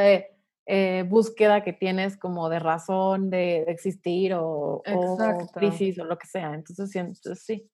[0.68, 4.84] eh, búsqueda que tienes como de razón de, existir o,
[5.56, 6.54] crisis o lo que sea.
[6.54, 6.92] Entonces,
[7.44, 7.68] sí.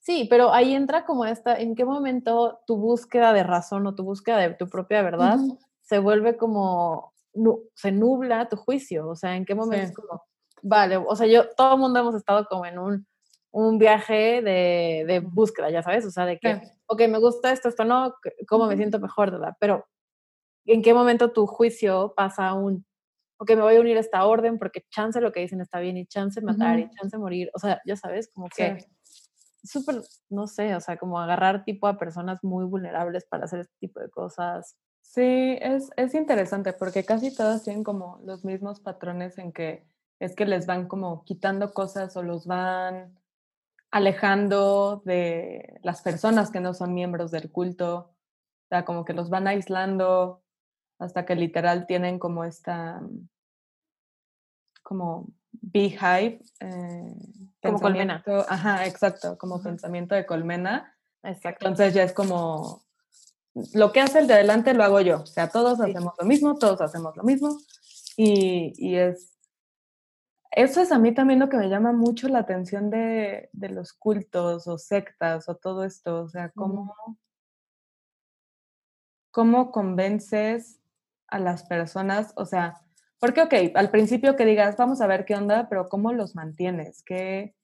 [0.00, 4.02] Sí, pero ahí entra como esta, ¿en qué momento tu búsqueda de razón o tu
[4.02, 5.38] búsqueda de tu propia verdad
[5.82, 7.12] se vuelve como,
[7.74, 9.08] se nubla tu juicio?
[9.08, 10.24] O sea, ¿en qué momento es como,
[10.62, 13.06] vale, o sea, yo, todo el mundo hemos estado como en un,
[13.52, 17.68] un viaje de, de, búsqueda, ya sabes, o sea, de que, ok, me gusta esto,
[17.68, 18.14] esto no,
[18.48, 19.54] ¿cómo me siento mejor, verdad?
[19.60, 19.86] Pero
[20.72, 22.84] en qué momento tu juicio pasa a un,
[23.38, 25.96] ok, me voy a unir a esta orden porque chance lo que dicen está bien
[25.96, 27.50] y chance matar y chance morir.
[27.54, 28.86] O sea, ya sabes, como que
[29.62, 33.74] súper, no sé, o sea, como agarrar tipo a personas muy vulnerables para hacer este
[33.80, 34.76] tipo de cosas.
[35.00, 39.86] Sí, es, es interesante porque casi todas tienen como los mismos patrones en que
[40.20, 43.18] es que les van como quitando cosas o los van
[43.90, 49.30] alejando de las personas que no son miembros del culto, o sea, como que los
[49.30, 50.42] van aislando
[50.98, 53.00] hasta que literal tienen como esta,
[54.82, 56.40] como beehive.
[56.60, 57.14] Eh,
[57.62, 58.22] como colmena.
[58.48, 60.94] Ajá, exacto, como pensamiento de colmena.
[61.22, 61.66] Exacto.
[61.66, 62.82] Entonces ya es como,
[63.74, 66.56] lo que hace el de adelante lo hago yo, o sea, todos hacemos lo mismo,
[66.56, 67.58] todos hacemos lo mismo
[68.16, 69.38] y, y es
[70.50, 74.66] eso es a mí también lo que me llama mucho la atención de, los cultos
[74.66, 76.94] o sectas o todo esto, o sea, cómo,
[79.30, 80.77] cómo convences
[81.28, 82.80] a las personas, o sea,
[83.20, 87.02] porque, ok, al principio que digas, vamos a ver qué onda, pero ¿cómo los mantienes?
[87.02, 87.54] ¿Qué?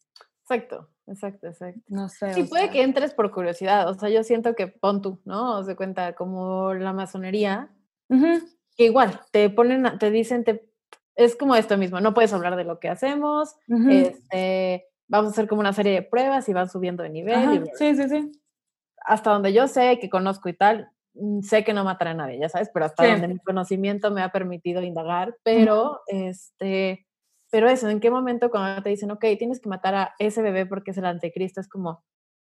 [0.42, 1.80] Exacto, exacto, exacto.
[1.88, 2.34] No sé.
[2.34, 5.58] Sí, puede que entres por curiosidad, o sea, yo siento que pon tú, ¿no?
[5.58, 7.70] O se cuenta como la masonería,
[8.08, 10.68] que igual, te ponen, te dicen, te
[11.16, 13.56] es como esto mismo, no puedes hablar de lo que hacemos,
[13.88, 17.70] este, vamos a hacer como una serie de pruebas y van subiendo de nivel.
[17.76, 18.32] sí, sí, sí.
[19.06, 20.90] Hasta donde yo sé, que conozco y tal,
[21.42, 24.30] sé que no matará a nadie, ya sabes, pero hasta donde mi conocimiento me ha
[24.30, 27.06] permitido indagar, pero, este,
[27.50, 30.66] pero eso, ¿en qué momento cuando te dicen, ok, tienes que matar a ese bebé
[30.66, 31.60] porque es el anticristo?
[31.60, 32.04] Es como,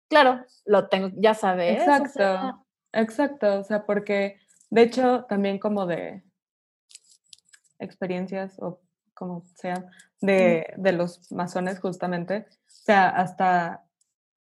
[0.09, 1.81] claro, lo tengo, ya sabes.
[1.81, 4.39] Exacto, exacto, o sea, porque,
[4.71, 6.23] de hecho, también como de,
[7.79, 8.81] experiencias o
[9.15, 9.87] como sea
[10.21, 12.47] de, de, los masones justamente.
[12.49, 13.85] O sea, hasta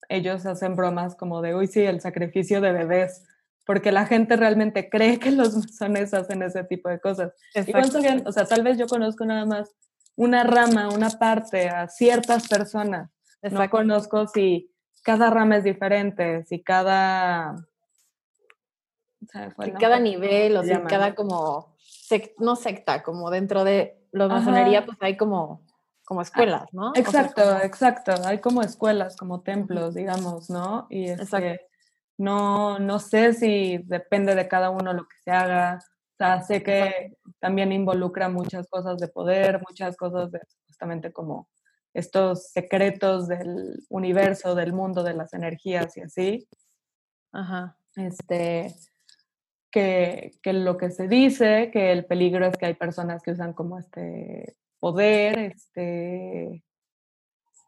[0.08, 3.24] ellos hacen bromas como de, uy, sí, el sacrificio de bebés,
[3.66, 7.32] porque la gente realmente cree que los masones hacen ese tipo de cosas.
[7.54, 9.74] Igual, o sea, tal vez yo conozco nada más
[10.14, 13.10] una rama, una parte a ciertas personas.
[13.42, 17.56] No conozco si cada rama es diferente, si cada...
[19.62, 21.76] Si cada nivel, o sea, cada como
[22.38, 25.62] no secta, como dentro de la masonería, pues hay como,
[26.04, 26.92] como ah, escuelas, ¿no?
[26.94, 28.12] Exacto, exacto.
[28.24, 30.86] Hay como escuelas, como templos, digamos, ¿no?
[30.90, 31.66] Y este,
[32.18, 35.78] no, no sé si depende de cada uno lo que se haga.
[35.78, 41.48] O sea, sé que también involucra muchas cosas de poder, muchas cosas de justamente como
[41.92, 46.48] estos secretos del universo, del mundo, de las energías y así.
[47.32, 47.76] Ajá.
[47.96, 48.74] Este,
[49.70, 53.78] que, lo que se dice, que el peligro es que hay personas que usan como
[53.78, 56.62] este poder, este,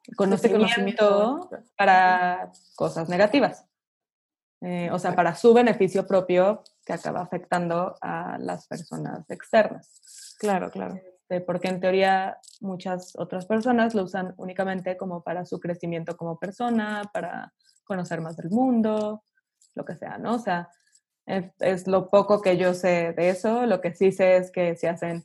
[0.03, 3.68] este conocimiento, para cosas negativas.
[4.61, 10.37] Eh, o sea, para su beneficio propio que acaba afectando a las personas externas.
[10.39, 10.97] Claro, claro.
[10.97, 16.39] Este, porque en teoría muchas otras personas lo usan únicamente como para su crecimiento como
[16.39, 17.53] persona, para
[17.85, 19.23] conocer más del mundo,
[19.75, 20.35] lo que sea, ¿no?
[20.35, 20.71] O sea,
[21.27, 23.67] es, lo poco que yo sé de eso.
[23.67, 25.25] Lo que sí sé es que se hacen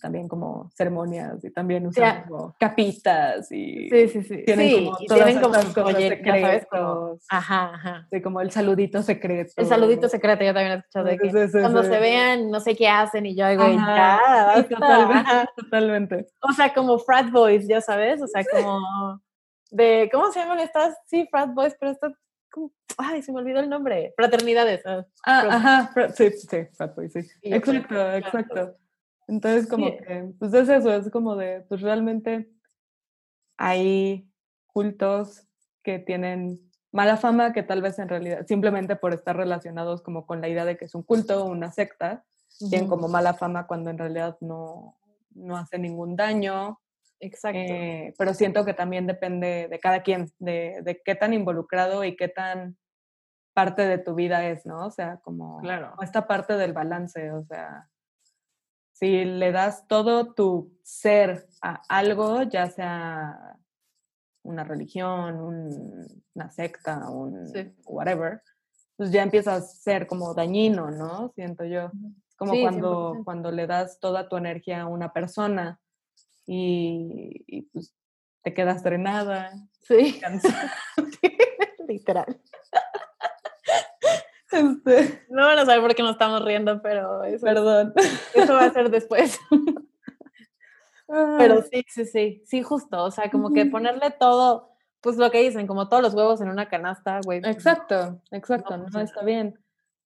[0.00, 4.44] también como ceremonias y también usan como capitas y sí, sí, sí.
[4.44, 7.24] tienen como todas tienen como cosas secretos.
[7.28, 8.06] ajá, ajá.
[8.10, 9.52] Sí, como el saludito secreto.
[9.56, 11.30] El saludito secreto, yo también he escuchado de que
[11.60, 16.26] cuando se vean no sé qué hacen y yo digo, ya, totalmente, totalmente.
[16.40, 19.20] O sea, como frat boys, ya sabes, o sea, como
[19.70, 20.96] de, ¿cómo se llaman estas?
[21.06, 22.12] Sí, frat boys, pero estas
[22.98, 24.82] ay, se me olvidó el nombre, fraternidades.
[24.84, 26.56] Ah, ah ajá, sí, sí, sí.
[26.56, 28.76] Exacto, exacto.
[29.30, 32.50] Entonces, como que, pues es eso, es como de, pues realmente
[33.56, 34.28] hay
[34.66, 35.46] cultos
[35.82, 36.60] que tienen
[36.92, 40.64] mala fama, que tal vez en realidad, simplemente por estar relacionados como con la idea
[40.64, 42.24] de que es un culto o una secta,
[42.58, 44.98] tienen como mala fama cuando en realidad no,
[45.30, 46.80] no hace ningún daño
[47.20, 47.58] Exacto.
[47.58, 52.16] Eh, pero siento que también depende de cada quien, de, de, qué tan involucrado y
[52.16, 52.78] qué tan
[53.52, 54.86] parte de tu vida es, ¿no?
[54.86, 55.94] O sea, como, claro.
[56.00, 57.89] esta parte del balance, o sea,
[59.00, 63.56] si le das todo tu ser a algo, ya sea
[64.42, 67.50] una religión, una secta, un
[67.86, 68.42] whatever,
[68.96, 71.32] pues ya empieza a ser como dañino, ¿no?
[71.34, 71.90] Siento yo.
[72.36, 75.80] Como cuando, cuando le das toda tu energía a una persona
[76.46, 77.94] y, pues
[78.42, 79.50] te quedas drenada.
[79.82, 80.20] Sí.
[81.88, 82.38] Literal.
[84.50, 85.24] Este.
[85.28, 87.94] No van a saber por qué nos estamos riendo, pero eso, Perdón.
[88.34, 89.38] Eso va a ser después.
[91.38, 93.04] pero sí, sí, sí, sí, justo.
[93.04, 96.48] O sea, como que ponerle todo, pues lo que dicen, como todos los huevos en
[96.48, 97.40] una canasta, güey.
[97.44, 99.58] Exacto, exacto, no, está bien.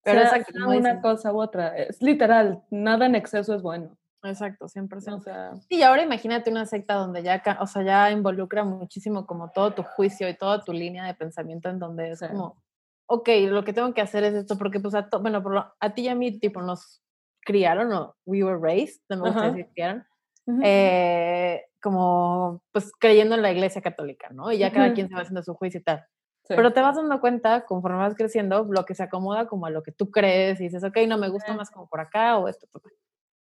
[0.03, 1.77] Pero es una cosa u otra.
[1.77, 3.97] Es literal, nada en exceso es bueno.
[4.23, 5.17] Exacto, 100%.
[5.17, 9.51] O sea, y ahora imagínate una secta donde ya, o sea, ya involucra muchísimo como
[9.51, 12.57] todo tu juicio y toda tu línea de pensamiento en donde es como,
[13.07, 15.43] ok, lo que tengo que hacer es esto, porque pues, a bueno,
[15.79, 17.03] a ti y a mí, tipo, nos
[17.45, 20.05] criaron, o we were raised, me gusta decir criaron,
[20.63, 24.51] eh, como pues creyendo en la iglesia católica, ¿no?
[24.51, 26.07] Y ya cada quien se va haciendo su juicio y tal.
[26.49, 29.83] Pero te vas dando cuenta, conforme vas creciendo, lo que se acomoda como a lo
[29.83, 32.67] que tú crees y dices, ok, no me gusta más como por acá o esto.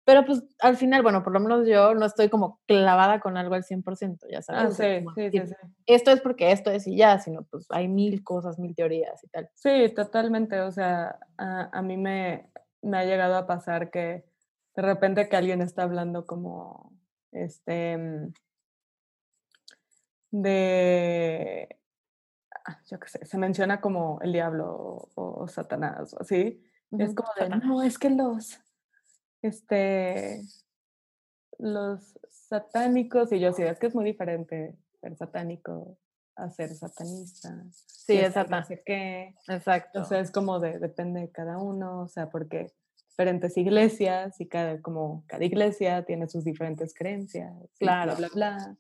[0.08, 3.54] Pero pues al final, bueno, por lo menos yo no estoy como clavada con algo
[3.56, 4.74] al 100%, ya Ah, sabes.
[4.74, 5.54] sí, sí, sí, sí.
[5.84, 9.28] Esto es porque esto es y ya, sino pues hay mil cosas, mil teorías y
[9.28, 9.50] tal.
[9.52, 10.62] Sí, totalmente.
[10.62, 12.50] O sea, a, a mí me,
[12.80, 14.24] me ha llegado a pasar que
[14.74, 16.90] de repente que alguien está hablando como,
[17.30, 18.32] este, mm,
[20.30, 21.68] de,
[22.64, 26.64] ah, yo qué sé, se menciona como el diablo o, o Satanás o así.
[26.92, 27.62] es como de, Satanás.
[27.66, 28.58] no, es que los,
[29.42, 30.42] este,
[31.58, 35.98] los satánicos, y yo sí, es que es muy diferente ser satánico
[36.36, 37.64] a ser satanista.
[37.86, 39.34] Sí, ser no sé qué.
[39.48, 40.02] Exacto.
[40.02, 42.72] O sea, es como de, depende de cada uno, o sea, porque
[43.08, 47.52] diferentes iglesias y cada, como cada iglesia tiene sus diferentes creencias.
[47.78, 48.14] Claro.
[48.16, 48.76] Bla, bla, bla.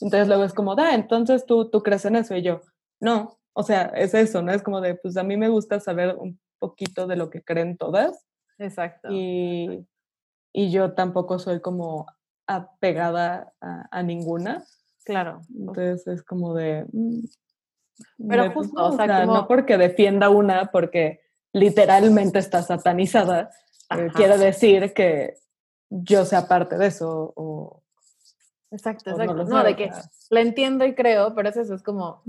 [0.00, 2.62] Entonces luego es como, da, entonces tú, tú crees en eso y yo,
[3.00, 4.52] no, o sea, es eso, ¿no?
[4.52, 7.76] Es como de, pues a mí me gusta saber un poquito de lo que creen
[7.76, 8.24] todas
[8.58, 9.08] Exacto.
[9.10, 9.86] y,
[10.54, 12.06] y yo tampoco soy como
[12.46, 14.64] apegada a, a ninguna.
[15.04, 15.40] Claro.
[15.54, 16.86] Entonces es como de...
[16.92, 17.24] mm,
[18.28, 21.20] Pero de, justo, no, o sea, como- no porque defienda una, porque
[21.52, 23.50] literalmente está satanizada,
[23.90, 25.34] eh, quiere decir que
[25.90, 27.82] yo sea parte de eso o,
[28.70, 29.44] Exacto, o exacto.
[29.44, 29.90] No, de que
[30.30, 32.22] la entiendo y creo, pero es eso, es como,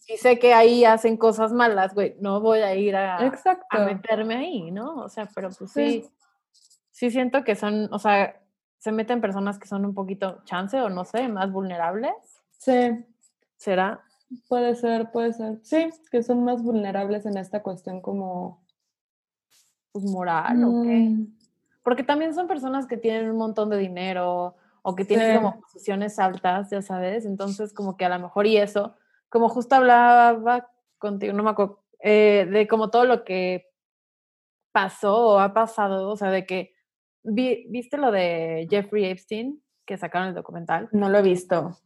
[0.00, 3.18] si sé que ahí hacen cosas malas, güey, no voy a ir a,
[3.70, 4.96] a meterme ahí, ¿no?
[4.96, 6.02] O sea, pero pues Sí.
[6.02, 6.10] sí,
[7.02, 8.40] sí siento que son, o sea,
[8.78, 12.12] se meten personas que son un poquito chance o no sé, más vulnerables,
[12.58, 13.04] Sí,
[13.56, 14.04] ¿será?
[14.48, 15.58] puede ser, puede ser.
[15.64, 18.62] Sí, que son más vulnerables en esta cuestión como...
[19.90, 20.88] Pues moral o qué.
[21.10, 21.36] mm,
[21.82, 25.34] Porque también son personas que tienen un montón de dinero o que tienen Sí.
[25.34, 28.94] como posiciones altas, ya sabes, entonces como que a lo mejor y eso,
[29.28, 33.66] como justo hablaba contigo, no me acuerdo, eh, de como todo lo que
[34.70, 36.72] pasó o ha pasado, o sea, de que,
[37.22, 40.88] vi- ¿viste lo de Jeffrey Epstein que sacaron el documental?
[40.92, 41.78] No lo he visto.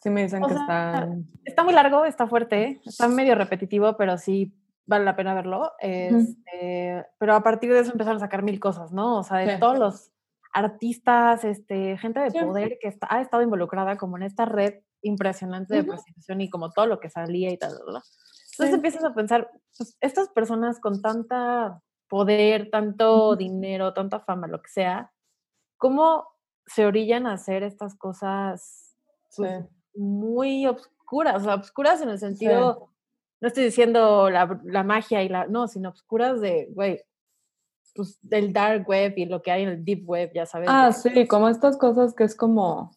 [0.00, 1.08] Sí me dicen O que sea, está...
[1.44, 4.52] Está muy largo, está fuerte, está medio repetitivo, pero sí
[4.86, 5.72] vale la pena verlo.
[5.78, 9.18] Este, pero a partir de eso empezaron a sacar mil cosas, ¿no?
[9.18, 9.60] O sea, de Sí.
[9.60, 10.10] todos los
[10.52, 12.38] artistas, este, gente de Sí.
[12.40, 15.90] poder que está, ha estado involucrada como en esta red impresionante de Ujú.
[15.90, 18.00] prostitución y como todo lo que salía y tal, ¿no?
[18.52, 18.74] Entonces Sí.
[18.74, 21.80] empiezas a pensar, pues, estas personas con tanta
[22.12, 25.10] poder, tanto dinero, tanta fama, lo que sea,
[25.78, 26.28] ¿cómo
[26.66, 28.98] se orillan a hacer estas cosas
[29.34, 29.68] pues, Sí.
[29.94, 31.36] muy obscuras?
[31.36, 32.90] O sea, obscuras en el sentido,
[33.40, 37.02] no estoy diciendo la, la magia y la, no, sino obscuras de, güey,
[37.94, 40.68] pues del dark web y lo que hay en el deep web, ya sabes.
[40.70, 42.94] Ah, sí, como estas cosas que es como...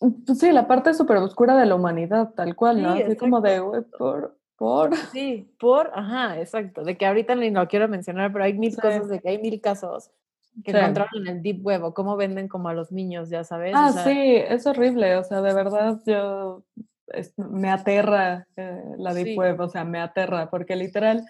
[0.00, 2.96] Pues sí, la parte súper oscura de la humanidad, tal cual, ¿no?
[2.96, 4.90] Sí, Así como de, güey, por, por...
[5.18, 8.80] Sí, por, ajá, exacto, de que ahorita ni lo quiero mencionar, pero hay mil Sí.
[8.80, 10.10] cosas, de que hay mil casos
[10.64, 10.76] que Sí.
[10.78, 13.74] encontraron en el deep web o cómo venden como a los niños, ya sabes.
[13.74, 16.62] o Ah, sea, sí, es horrible, o sea, de verdad yo
[17.08, 19.36] es- me aterra eh, la Deep Sí.
[19.36, 21.24] Web, o sea, me aterra, porque literal,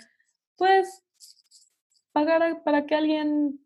[0.57, 1.03] pues,
[2.13, 3.59] pagar a- para que alguien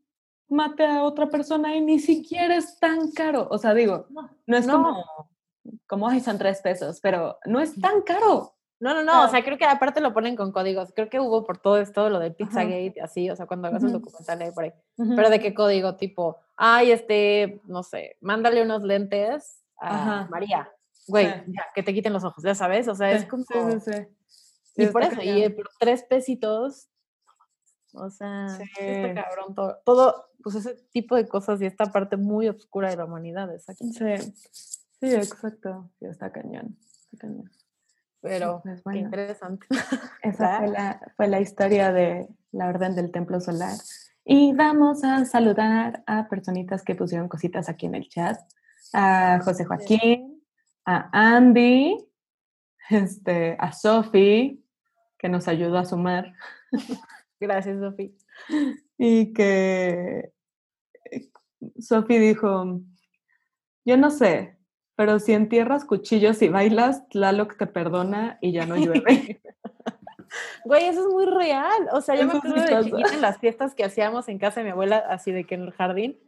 [0.48, 4.56] mate a otra persona y ni siquiera es tan caro, o sea, digo, No, no
[4.56, 4.72] es no.
[4.74, 5.04] como,
[5.86, 8.54] como, ay, son tres pesos, pero no es tan caro.
[8.80, 10.92] No, no, no, o sea, creo que aparte lo ponen con códigos.
[10.94, 12.36] Creo que hubo por todo esto, lo del Ajá.
[12.36, 13.92] Pizzagate y así, o sea, cuando hagas Ujú.
[13.94, 14.72] documental ahí por ahí.
[14.96, 20.28] Pero de qué código, tipo, ay, este, no sé, mándale unos lentes a Ajá.
[20.30, 20.70] María.
[21.08, 21.52] Güey, Sí.
[21.56, 23.44] ya, que te quiten los ojos, ya sabes, o sea, es como...
[23.44, 24.06] sí, sí, sí.
[24.82, 26.88] Y por eso, y eh, por tres pesitos,
[27.94, 28.64] o sea, Sí.
[29.14, 33.06] cabrón todo, todo, pues ese tipo de cosas y esta parte muy oscura de la
[33.06, 33.84] humanidad, exacto.
[33.86, 34.34] Sí,
[35.00, 36.76] sí, exacto, sí, está cañón,
[37.12, 37.50] está cañón.
[38.20, 39.66] Pero, pues qué interesante.
[40.22, 43.76] Esa fue la, fue la historia de la Orden del Templo Solar.
[44.24, 48.38] Y vamos a saludar a personitas que pusieron cositas aquí en el chat.
[48.92, 50.42] A José Joaquín,
[50.84, 51.96] a Andy,
[52.90, 54.64] este, a Sofi,
[55.18, 56.34] que nos ayudó a sumar.
[57.40, 58.16] Gracias, Sofi.
[58.96, 60.32] Y que
[61.10, 61.30] eh,
[61.78, 62.80] Sofi dijo,
[63.84, 64.57] yo no sé,
[64.98, 69.40] pero si entierras cuchillos y bailas, Tlaloc te perdona y ya no llueve.
[70.64, 71.88] Güey, eso es muy real.
[71.92, 74.38] O sea, yo me Eso sí acuerdo de chiquita en las fiestas que hacíamos en
[74.38, 76.18] casa de mi abuela, así de que en el jardín,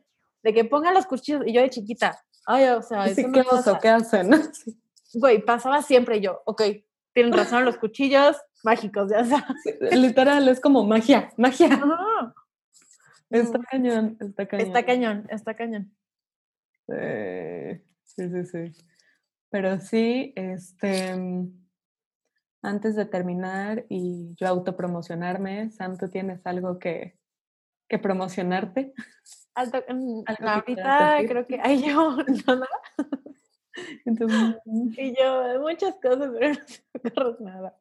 [0.45, 3.41] de que pongan los cuchillos, y yo de chiquita, ay, o sea, eso no ¿qué
[3.41, 3.79] oso?
[3.83, 4.31] ¿Qué hacen?
[4.55, 5.19] Sí.
[5.19, 6.63] Güey, pasaba siempre yo, ok,
[7.13, 9.57] tienen razón los cuchillos mágicos, ya sabes.
[9.91, 11.75] Literal, es como magia, magia.
[11.75, 12.35] Ajá.
[13.31, 14.67] Está cañón, está cañón.
[14.67, 15.97] Está cañón, está cañón.
[16.87, 17.83] Sí,
[18.29, 18.87] sí, sí, sí.
[19.51, 21.67] Pero sí, este, mm,
[22.63, 27.19] antes de terminar y yo autopromocionarme, Sam, ¿tú tienes algo que,
[27.89, 28.93] que promocionarte?
[29.55, 32.17] Alto, mm, Algo no, ahorita creo que hay yo,
[32.47, 32.69] nada.
[34.05, 37.79] Entonces, mm, Y yo, muchas cosas, pero no se me ocurre nada.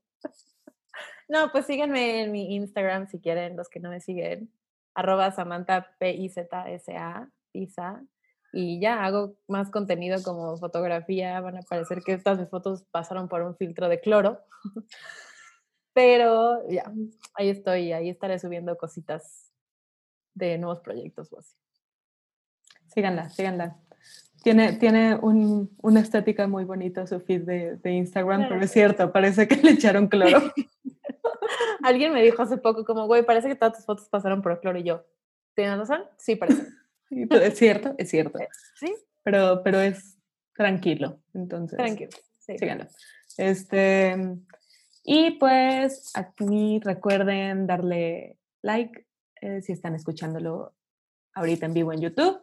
[1.27, 4.51] No, pues síganme en mi Instagram si quieren, los que no me siguen.
[4.95, 8.03] Arroba Samantha P-I-Z-S-A, Pisa.
[8.51, 11.39] Y ya hago más contenido como fotografía.
[11.41, 14.39] Van a parecer que estas mis fotos pasaron por un filtro de cloro.
[15.93, 16.91] Pero ya,
[17.35, 19.51] ahí estoy, ahí estaré subiendo cositas
[20.33, 21.55] de nuevos proyectos o así.
[22.87, 23.77] síganla, síganla.
[24.43, 29.11] Tiene, tiene un- una estética muy bonita su feed de, de Instagram, pero es cierto,
[29.11, 30.39] parece que le echaron cloro.
[31.83, 34.59] Alguien me dijo hace poco como, güey, parece que todas tus fotos pasaron por el
[34.59, 35.03] cloro y yo.
[35.55, 36.03] ¿Tienes razón?
[36.17, 36.67] Sí, parece.
[37.09, 38.39] Y todo- Es cierto, es cierto.
[38.75, 38.93] Sí,
[39.23, 40.17] Pero, pero es
[40.55, 41.21] tranquilo.
[41.33, 42.11] Entonces, tranquilo.
[42.39, 42.57] Sí.
[42.57, 42.87] síganlo.
[43.37, 44.15] Este,
[45.03, 49.05] y pues aquí recuerden darle like
[49.41, 50.73] eh, si están escuchándolo
[51.33, 52.41] ahorita en vivo en YouTube.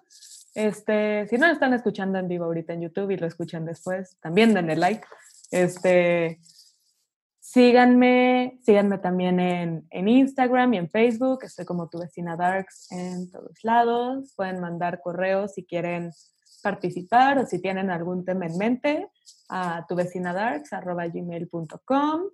[0.54, 4.16] Este, si no lo están escuchando en vivo ahorita en YouTube y lo escuchan después,
[4.20, 5.04] también denle like.
[5.50, 6.40] Este,
[7.56, 11.42] síganme, síganme también en, en Instagram y en Facebook.
[11.42, 14.34] Estoy como tu vecina Darks en todos lados.
[14.36, 16.12] Pueden mandar correos si quieren
[16.62, 19.08] participar o si tienen algún tema en mente
[19.48, 22.30] a tu vecina gmail.com.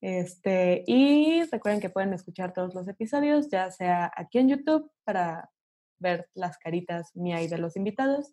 [0.00, 5.50] Este, y recuerden que pueden escuchar todos los episodios, ya sea aquí en YouTube para
[5.98, 8.32] ver las caritas mía y de los invitados,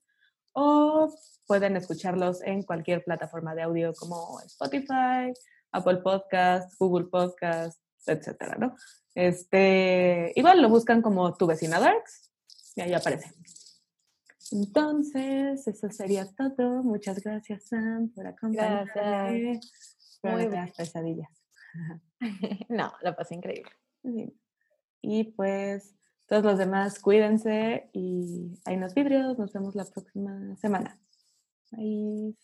[0.53, 1.13] o
[1.47, 5.33] pueden escucharlos en cualquier plataforma de audio como Spotify,
[5.73, 8.75] Apple Podcast, Google Podcast, etcétera, ¿no?
[9.15, 12.31] Este, igual lo buscan como tu vecina Darks
[12.75, 13.31] y ahí aparece.
[14.51, 16.83] Entonces, eso sería todo.
[16.83, 19.59] Muchas gracias, Sam, por acompañarme.
[20.23, 21.29] Muy tengas pesadillas.
[22.69, 23.71] No, la pasé increíble.
[24.03, 24.33] Sí.
[25.01, 25.95] Y pues,
[26.27, 29.37] todos los demás, cuídense y hay unos vidrios.
[29.37, 30.97] Nos vemos la próxima semana.
[31.71, 32.35] Bye.